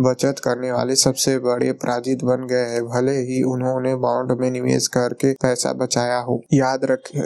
बचत 0.01 0.39
करने 0.43 0.71
वाले 0.71 0.95
सबसे 0.97 1.37
बड़े 1.41 1.69
अपराजित 1.69 2.23
बन 2.23 2.47
गए 2.47 2.65
हैं। 2.67 2.83
भले 2.85 3.17
ही 3.23 3.41
उन्होंने 3.45 3.95
बॉन्ड 3.97 4.31
में 4.41 4.49
निवेश 4.51 4.87
करके 4.89 5.33
पैसा 5.41 5.73
बचाया 5.75 6.17
हो। 6.19 6.41
याद 6.53 6.85
रखे, 6.85 7.19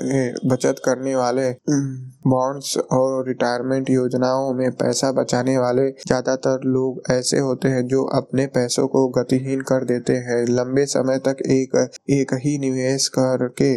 बचत 0.48 0.82
करने 0.86 1.16
वाले 1.16 1.50
बॉन्ड्स 2.66 2.78
और 2.92 3.28
रिटायरमेंट 3.28 3.90
योजनाओं 3.90 4.54
में 4.54 4.70
पैसा 4.74 5.12
बचाने 5.14 5.58
वाले 5.58 5.90
ज़्यादातर 5.92 6.64
लोग 6.66 7.02
ऐसे 7.12 7.40
होते 7.40 7.68
हैं 7.68 7.86
जो 7.88 8.04
अपने 8.16 8.46
पैसों 8.48 8.88
को 8.88 9.08
गतिहीन 9.18 9.62
कर 9.64 9.84
देते 9.86 10.14
हैं। 10.20 10.44
लंबे 10.50 10.86
समय 10.88 11.18
तक 11.28 11.42
एक 11.48 11.76
एक 12.12 12.34
ही 12.44 12.58
निवेश 12.60 13.08
करके 13.18 13.70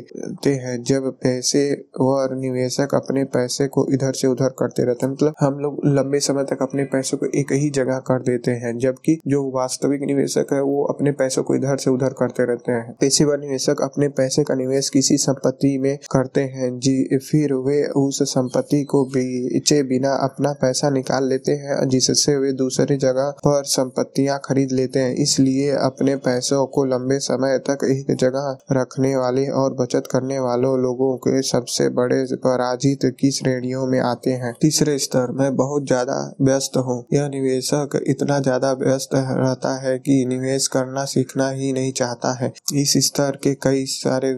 हैं। 0.48 0.82
जब 0.84 1.10
पैसे 1.22 1.62
और 2.00 2.36
निवेशक 2.36 2.94
अपने 2.94 3.24
पैसे 3.34 3.66
को 3.68 3.86
इधर 3.92 4.12
से 4.12 4.28
उधर 4.28 4.54
करते 4.58 4.84
रहते 4.84 5.06
हैं 5.06 5.12
मतलब 5.12 5.34
हम 5.40 5.58
लोग 5.58 5.80
लंबे 5.88 6.20
समय 6.20 6.44
तक 6.44 6.62
अपने 6.62 6.84
पैसों 6.86 7.18
को 7.18 7.26
एक 7.40 7.52
ही 7.54 7.70
जगह 7.70 7.98
कर 8.06 8.22
देते 8.22 8.50
हैं, 8.56 8.76
जबकि 8.78 9.18
जो 9.28 9.42
वास्तविक 9.52 10.02
निवेशक 10.06 10.52
है 10.52 10.60
वो 10.62 10.84
अपने 10.86 11.12
पैसों 11.14 11.42
को 11.42 11.54
इधर 11.54 11.76
से 11.76 11.90
उधर 11.90 12.14
करते 12.18 12.44
रहते 12.46 12.72
हैं। 12.72 12.96
पेशेवर 13.00 13.38
निवेशक 13.38 13.82
अपने 13.82 14.08
पैसे 14.18 14.44
का 14.44 14.54
निवेश 14.54 14.88
किसी 14.90 15.16
संपत्ति 15.18 15.76
में 15.78 15.96
करते 16.12 16.40
हैं, 16.40 16.78
जी, 16.78 17.18
फिर 17.20 17.54
वे 17.66 17.82
उस 17.98 18.22
संपत्ति 18.30 18.77
को 18.84 19.04
बेचे 19.06 19.82
बिना 19.82 20.12
अपना 20.24 20.52
पैसा 20.52 20.90
निकाल 20.90 21.28
लेते 21.28 21.52
हैं, 21.54 21.88
जिससे 21.88 22.36
वे 22.36 22.52
दूसरी 22.54 22.96
जगह 22.98 23.30
पर 23.38 23.62
संपत्तियाँ 23.66 24.38
खरीद 24.44 24.72
लेते 24.72 24.98
हैं। 24.98 25.14
इसलिए 25.18 25.70
अपने 25.72 26.16
पैसों 26.18 26.64
को 26.66 26.84
लंबे 26.84 27.18
समय 27.20 27.58
तक 27.60 27.84
एक 27.86 28.14
जगह 28.16 28.56
रखने 28.72 29.14
वाले 29.16 29.46
और 29.54 29.74
बचत 29.74 30.08
करने 30.12 30.38
वालों 30.38 30.76
लोगों 30.78 31.16
के 31.18 31.42
सबसे 31.42 31.88
बड़े 31.90 32.24
पराजित 32.38 33.04
की 33.20 33.30
श्रेणियों 33.30 33.86
में 33.86 33.98
आते 34.00 34.30
हैं। 34.34 34.52
तीसरे 34.62 34.98
स्तर 34.98 35.32
में 35.32 35.56
बहुत 35.56 35.86
ज़्यादा 35.86 36.18
व्यस्त 36.42 36.76
हूँ। 36.78 36.98
यह 37.12 37.28
निवेशक 37.28 38.00
इतना 38.06 38.38
ज़्यादा 38.40 38.72
व्यस्त 38.74 39.14
रहता 39.14 39.76
है 39.80 39.98
कि 39.98 40.24
निवेश 40.28 40.66
करना 40.68 41.04
सीखना 41.04 41.48
ही 41.50 41.72
नहीं 41.72 41.92
चाहता 41.92 42.32
है। 42.34 42.52
इस 42.74 42.92
स्तर 43.06 43.38
के 43.42 43.54
कई 43.62 43.84
सारे 43.88 44.32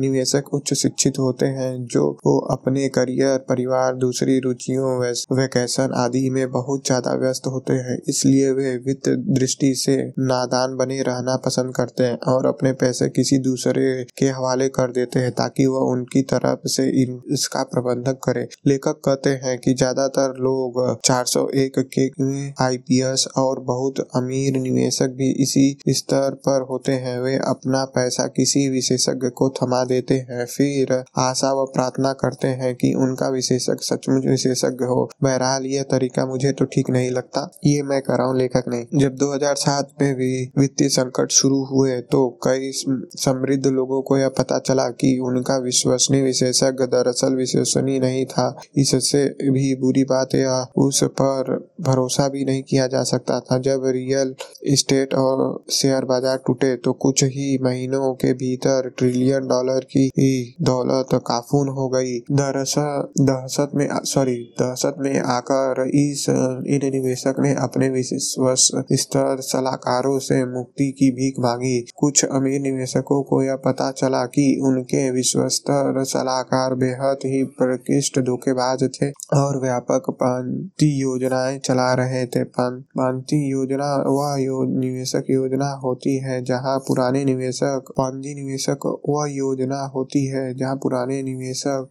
निवेशक 0.00 0.52
उच्च 0.54 0.72
शिक्षित 0.74 1.18
होते 1.18 1.46
हैं, 1.48 1.84
जो 1.84 2.10
वो 2.26 2.38
अपने 2.52 2.88
करियर 2.88 3.23
परिवार 3.48 3.94
दूसरी 3.96 4.38
रुचियों 4.40 4.96
वैकेशन 5.36 5.92
आदि 5.96 6.28
में 6.30 6.50
बहुत 6.50 6.86
ज़्यादा 6.86 7.12
व्यस्त 7.16 7.46
होते 7.46 7.72
हैं। 7.80 7.98
इसलिए 8.08 8.50
वे 8.50 8.76
वित्त 8.86 9.08
दृष्टि 9.30 9.74
से 9.74 9.96
नादान 10.20 10.76
बने 10.76 11.00
रहना 11.02 11.36
पसंद 11.36 11.74
करते 11.74 12.04
हैं 12.04 12.18
और 12.28 12.46
अपने 12.46 12.72
पैसे 12.74 13.08
किसी 13.10 13.38
दूसरे 13.40 13.84
के 14.18 14.26
हवाले 14.30 14.68
कर 14.70 14.92
देते 14.92 15.18
हैं 15.18 15.30
ताकि 15.32 15.66
वह 15.66 15.90
उनकी 15.90 16.22
तरफ़ 16.24 16.66
से 16.68 16.88
इन, 17.02 17.20
इसका 17.32 17.62
प्रबंधक 17.64 18.20
करे। 18.24 18.46
लेखक 18.66 19.00
कहते 19.04 19.30
हैं 19.44 19.58
कि 19.58 19.74
ज़्यादातर 19.74 20.34
लोग 20.40 20.80
401 21.04 21.82
के 21.98 22.06
आईपीएस 22.64 23.26
और 23.36 23.60
बहुत 23.64 24.00
अमीर 24.16 24.58
निवेशक 24.58 25.14
भी 25.16 25.30
इसी 25.42 25.66
स्तर 25.90 26.34
पर 26.46 26.66
होते 26.70 26.92
हैं। 27.04 27.18
वे 27.20 27.34
अपना 27.46 27.84
पैसा 27.94 28.26
किसी 28.36 28.68
विशेषज्ञ 28.68 29.28
को 29.30 29.48
थमा 29.56 29.82
देते 29.84 30.14
हैं। 30.30 30.44
फिर 30.46 30.92
आशा 31.18 31.52
व 31.52 31.64
प्रार्थना 31.74 32.12
करते 32.14 32.48
हैं 32.54 32.74
कि 32.74 32.92
उनका 33.14 33.28
विशेषज्ञ 33.30 33.84
सचमुच 33.84 34.24
विशेषज्ञ 34.26 34.84
हो 34.86 35.08
बहरहाल 35.22 35.66
यह 35.66 35.82
तरीका 35.90 36.24
मुझे 36.26 36.52
तो 36.52 36.64
ठीक 36.66 36.90
नहीं 36.90 37.10
लगता। 37.12 37.40
ये 37.66 37.82
मैं 37.84 38.00
कर 38.02 38.18
रहा 38.18 38.26
हूँ, 38.26 38.36
लेखक 38.38 38.64
नहीं। 38.68 38.98
जब 39.00 39.16
2007 39.16 39.90
में 40.00 40.14
भी 40.14 40.30
वित्तीय 40.58 40.88
संकट 40.90 41.32
शुरू 41.32 41.62
हुए 41.66 42.00
तो 42.12 42.22
कई 42.44 42.70
समृद्ध 43.18 43.66
लोगों 43.68 44.00
को 44.02 44.18
यह 44.18 44.28
पता 44.38 44.58
चला 44.60 44.88
कि 44.92 45.18
उनका 45.24 45.56
विश्वसनीय 45.60 46.22
विशेषज्ञ 46.22 46.86
दरअसल 46.86 47.34
विश्वसनीय 47.36 47.98
नहीं 48.00 48.24
था। 48.26 48.46
इससे 48.78 49.24
भी 49.50 49.74
बुरी 49.80 50.04
बात 50.06 50.34
यह 50.34 50.66
उस 50.78 51.02
पर 51.20 51.52
भरोसा 51.82 52.28
भी 52.28 52.44
नहीं 52.44 52.62
किया 52.62 52.86
जा 52.86 53.02
सकता 53.04 53.38
था। 53.42 53.58
जब 53.60 53.86
रियल 53.88 54.34
स्टेट 54.74 55.14
और 55.16 55.64
शेयर 55.72 56.04
बाज़ार 56.06 56.36
टूटे 56.46 56.74
तो 56.76 56.92
कुछ 57.02 57.24
ही 57.26 57.58
महीनों 57.62 58.12
के 58.16 58.32
भीतर 58.34 58.90
ट्रिलियन 58.98 59.46
डॉलर 59.48 59.84
की 59.90 60.08
दौलत 60.62 61.20
काफून 61.26 61.68
हो 61.70 61.88
गई। 61.88 62.18
दरअसल 62.32 62.93
दहशत 63.20 63.70
में 63.74 63.88
सॉरी 63.92 64.34
दहशत 64.34 64.94
में 64.98 65.20
आकर 65.20 65.82
इस 65.88 66.26
इन 66.28 66.90
निवेशक 66.92 67.34
ने 67.40 67.54
अपने 67.54 67.88
विश्वास 67.88 68.70
स्तर 68.92 69.36
सलाहकारों 69.40 70.18
से 70.18 70.44
मुक्ति 70.46 70.90
की 70.90 71.10
भीख 71.10 71.34
मांगी। 71.40 71.86
कुछ 71.96 72.24
अमीर 72.24 72.60
निवेशकों 72.60 73.22
को 73.22 73.42
यह 73.42 73.56
पता 73.56 73.90
चला 73.90 74.24
कि 74.24 74.60
उनके 74.62 75.10
विश्वस्त 75.10 75.64
सलाहकार 76.08 76.74
बेहद 76.74 77.18
ही 77.24 77.44
प्रकृष्ट 77.44 78.20
धोखेबाज 78.20 78.84
थे 78.84 79.10
और 79.10 79.60
व्यापक 79.62 80.10
पांति 80.10 81.02
योजनाएँ 81.02 81.58
चला 81.58 81.94
रहे 81.94 82.26
थे। 82.26 82.44
पांति 82.44 83.52
योजना 83.52 83.94
वह 84.08 84.36
यो, 84.42 84.62
निवेशक 84.80 85.24
योजना 85.30 85.70
होती 85.84 86.16
है 86.18 86.42
जहाँ 86.44 86.78
पुराने 86.78 87.24
निवेशक 87.24 87.84
पांजी 87.90 88.34
निवेशक 88.34 88.86
वह 89.08 89.26
योजना 89.28 89.80
होती 89.94 90.26
है 90.26 90.54
जहाँ 90.54 90.76
पुराने 90.76 91.22
निवेशक 91.22 91.88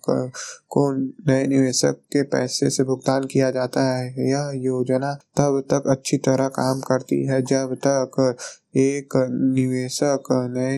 को 0.69 0.92
नए 1.27 1.45
निवेशक 1.47 1.99
के 2.13 2.23
पैसे 2.23 2.69
से 2.69 2.83
भुगतान 2.83 3.23
किया 3.23 3.51
जाता 3.51 3.83
है। 3.95 4.29
यह 4.29 4.51
योजना 4.55 5.13
तब 5.13 5.63
तक 5.73 5.89
अच्छी 5.89 6.17
तरह 6.17 6.47
काम 6.47 6.79
करती 6.81 7.23
है 7.25 7.41
जब 7.41 7.75
तक 7.87 8.35
एक 8.73 9.15
निवेशक 9.55 10.27
नए 10.51 10.77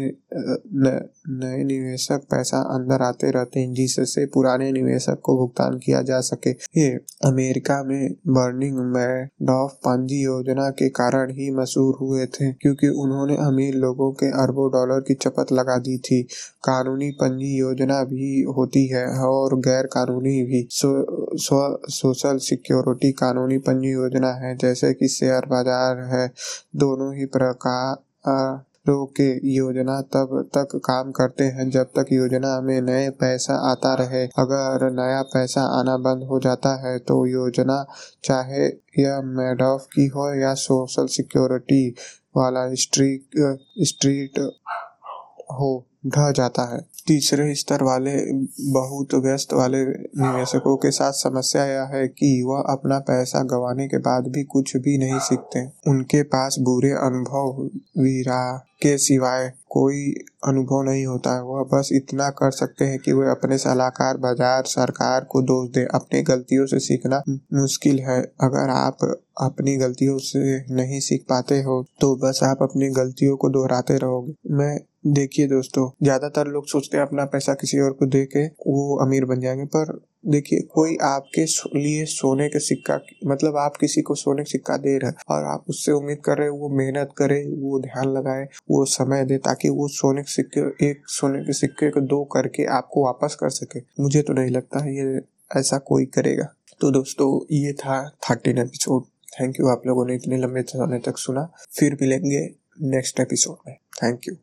नए 1.36 1.64
निवेशक 1.64 2.26
पैसा 2.32 2.58
अंदर 2.74 3.02
आते 3.02 3.30
रहते 3.32 3.60
हैं 3.60 3.74
जिससे 3.74 4.26
पुराने 4.26 4.72
निवेशक 4.72 5.20
को 5.24 5.38
भुगतान 5.38 5.78
किया 5.78 6.02
जा 6.02 6.20
सके। 6.22 6.52
ये 6.80 6.88
अमेरिका 7.26 7.82
में 7.84 8.16
बर्निंग 8.28 8.78
मैडॉफ 8.96 9.74
पंजी 9.86 10.22
योजना 10.24 10.70
के 10.72 10.90
कारण 10.90 11.32
ही 11.32 11.50
मशहूर 11.52 11.98
हुए 12.02 12.26
थे 12.26 12.52
क्योंकि 12.54 12.88
उन्होंने 13.04 13.36
अमीर 13.46 13.76
लोगों 13.76 14.12
के 14.14 14.32
अरबों 14.44 14.70
डॉलर 14.72 15.00
की 15.00 15.14
चपत 15.14 15.52
लगा 15.52 15.78
दी 15.78 15.98
थी। 16.00 16.22
कानूनी 16.64 17.10
पंजी 17.12 17.56
योजना 17.58 18.04
भी 18.04 18.42
होती 18.58 18.86
है 18.88 19.06
और 19.20 19.56
गैर 19.60 19.86
कानूनी 19.86 20.42
भी। 20.44 20.68
सो, 20.72 20.92
सो, 21.38 21.88
सोशल 21.90 22.38
सिक्योरिटी 22.42 23.12
कानूनी 23.14 23.58
पंजी 23.58 23.92
योजना 23.92 24.34
है 24.44 24.56
जैसे 24.58 24.94
कि 24.94 25.08
शेयर 25.08 25.46
बाज़ार 25.46 26.04
है 26.14 26.28
दोनों 26.76 27.14
ही 27.16 27.26
प्रकार 27.28 27.84
के 28.28 29.56
योजना 29.56 30.02
तब 30.02 30.50
तक 30.58 30.76
काम 30.76 31.12
करते 31.12 31.44
हैं 31.44 31.70
जब 31.70 31.84
तक 31.84 32.06
योजना 32.14 32.62
में 32.62 32.82
नए 32.82 33.10
पैसा 33.10 33.56
आता 33.72 33.94
रहे। 33.94 34.26
अगर 34.26 34.90
नया 34.92 35.22
पैसा 35.22 35.62
आना 35.80 35.98
बंद 35.98 36.24
हो 36.24 36.40
जाता 36.40 36.76
है 36.88 36.98
तो 37.00 37.26
योजना 37.26 37.86
चाहे 38.24 38.66
यह 39.00 39.22
मेडॉफ 39.22 39.88
की 39.94 40.08
हो 40.08 40.34
या 40.34 40.54
सोशल 40.54 41.06
सिक्योरिटी 41.08 41.96
वाला 42.38 42.74
स्ट्रीट 42.74 43.58
स्ट्रीट 43.82 44.40
हो, 45.56 45.86
ढह 46.08 46.32
जाता 46.32 46.64
है। 46.74 46.80
तीसरे 47.08 47.54
स्तर 47.56 47.84
वाले, 47.84 48.12
बहुत 48.74 49.14
व्यस्त 49.16 49.54
वाले 49.54 49.84
निवेशकों 49.86 50.76
के 50.78 50.92
साथ 50.92 51.12
समस्या 51.14 51.66
यह 51.66 51.90
है 51.94 52.08
कि 52.10 52.30
वह 52.48 52.64
अपना 52.70 53.00
पैसा 53.08 53.42
गंवाने 53.46 53.88
के 53.88 53.98
बाद 54.02 54.28
भी 54.28 54.44
कुछ 54.46 54.76
भी 54.78 54.98
नहीं 54.98 55.20
सीखते। 55.22 55.66
उनके 55.88 56.22
पास 56.26 56.56
बुरे 56.60 56.92
अनुभव, 56.92 57.62
वीरा 57.98 58.58
के 58.82 58.98
सिवाय 58.98 59.52
कोई 59.70 60.14
अनुभव 60.48 60.82
नहीं 60.84 61.06
होता। 61.06 61.34
है 61.34 61.42
वह 61.44 61.64
बस 61.74 61.90
इतना 61.94 62.30
कर 62.32 62.52
सकते 62.52 62.86
हैं 62.86 63.00
कि 63.00 63.14
वे 63.14 63.30
अपने 63.30 63.58
सलाहकार, 63.58 64.18
बाज़ार, 64.18 64.64
सरकार 64.66 65.24
को 65.24 65.42
दोष 65.44 65.70
दे। 65.70 65.86
अपनी 65.96 66.22
गलतियों 66.24 66.66
से 66.66 66.80
सीखना 66.80 67.22
मुश्किल 67.54 68.00
है। 68.00 68.22
अगर 68.42 68.70
आप 68.72 69.06
अपनी 69.42 69.76
गलतियों 69.78 70.18
से 70.22 70.58
नहीं 70.76 71.00
सीख 71.02 71.26
पाते 71.30 71.62
हो 71.62 71.84
तो 72.02 72.16
बस 72.18 72.40
आप 72.44 72.62
अपनी 72.62 72.90
गलतियों 72.94 73.36
को 73.38 73.50
दोहराते 73.50 73.98
रहोगे। 73.98 74.34
मैं 74.52 74.78
देखिए 75.08 75.48
दोस्तों, 75.48 75.90
ज़्यादातर 76.04 76.48
लोग 76.48 76.68
सोचते 76.68 76.98
हैं 76.98 77.06
अपना 77.06 77.26
पैसा 77.26 77.54
किसी 77.54 77.80
और 77.80 77.92
को 77.92 78.06
दे 78.06 78.26
के 78.26 78.46
वो 78.46 78.96
अमीर 79.06 79.26
बन 79.26 79.40
जाएँगे, 79.40 79.66
पर 79.66 80.02
देखिए, 80.26 80.60
कोई 80.60 80.98
आपके 81.04 81.46
लिए 81.80 82.06
सोने 82.06 82.48
के 82.50 82.60
सिक्का 82.60 83.00
मतलब 83.28 83.58
आप 83.58 83.78
किसी 83.78 84.02
को 84.02 84.16
सोने 84.16 84.44
का 84.44 84.50
सिक्का 84.52 84.78
दे 84.78 84.98
रहे 84.98 85.10
हैं 85.10 85.16
और 85.30 85.44
आप 85.44 85.66
उससे 85.70 85.92
उम्मीद 85.92 86.18
कर 86.26 86.38
रहे 86.38 86.48
हैं, 86.48 86.54
वो 86.54 86.70
मेहनत 86.70 87.10
करे, 87.18 87.40
वो 87.58 87.80
ध्यान 87.80 88.14
लगाए, 88.14 88.48
वो 88.70 88.86
समय 88.86 89.26
दे 89.26 89.38
ताकि 89.38 89.70
वो 89.70 89.88
सोने 89.88 90.22
के 90.22 90.32
सिक्के, 90.32 90.90
एक 90.90 91.02
सोने 91.08 91.40
के 91.40 91.54
सिक्के 91.54 91.90
को 91.90 92.02
दो 92.02 92.24
करके 92.24 92.66
आपको 92.66 93.06
वापस 93.06 93.36
कर 93.40 93.50
सके। 93.50 93.80
मुझे 94.04 94.22
तो 94.22 94.34
नहीं 94.34 94.52
लगता 94.52 94.84
है 94.84 94.96
ये 94.96 95.22
ऐसा 95.60 95.78
कोई 95.78 96.06
करेगा। 96.06 96.54
तो 96.82 96.92
दोस्तों, 96.92 97.46
ये 97.52 97.74
था 97.74 98.10
थर्टीन 98.30 98.58
एपिसोड 98.58 99.04
थैंक 99.42 99.60
यू 99.60 99.68
आप 99.68 99.82
लोगों 99.88 100.06
ने 100.06 100.16
इतने 100.16 100.38
लंबे 100.38 100.62
समय 100.62 101.00
तक 101.00 101.18
सुना। 101.18 101.50
फिर 101.80 101.98
मिलेंगे 102.02 102.50
नेक्स्ट 102.82 103.20
एपिसोड 103.20 103.58
में। 103.68 103.76
Thank 104.04 104.28
you 104.28 104.36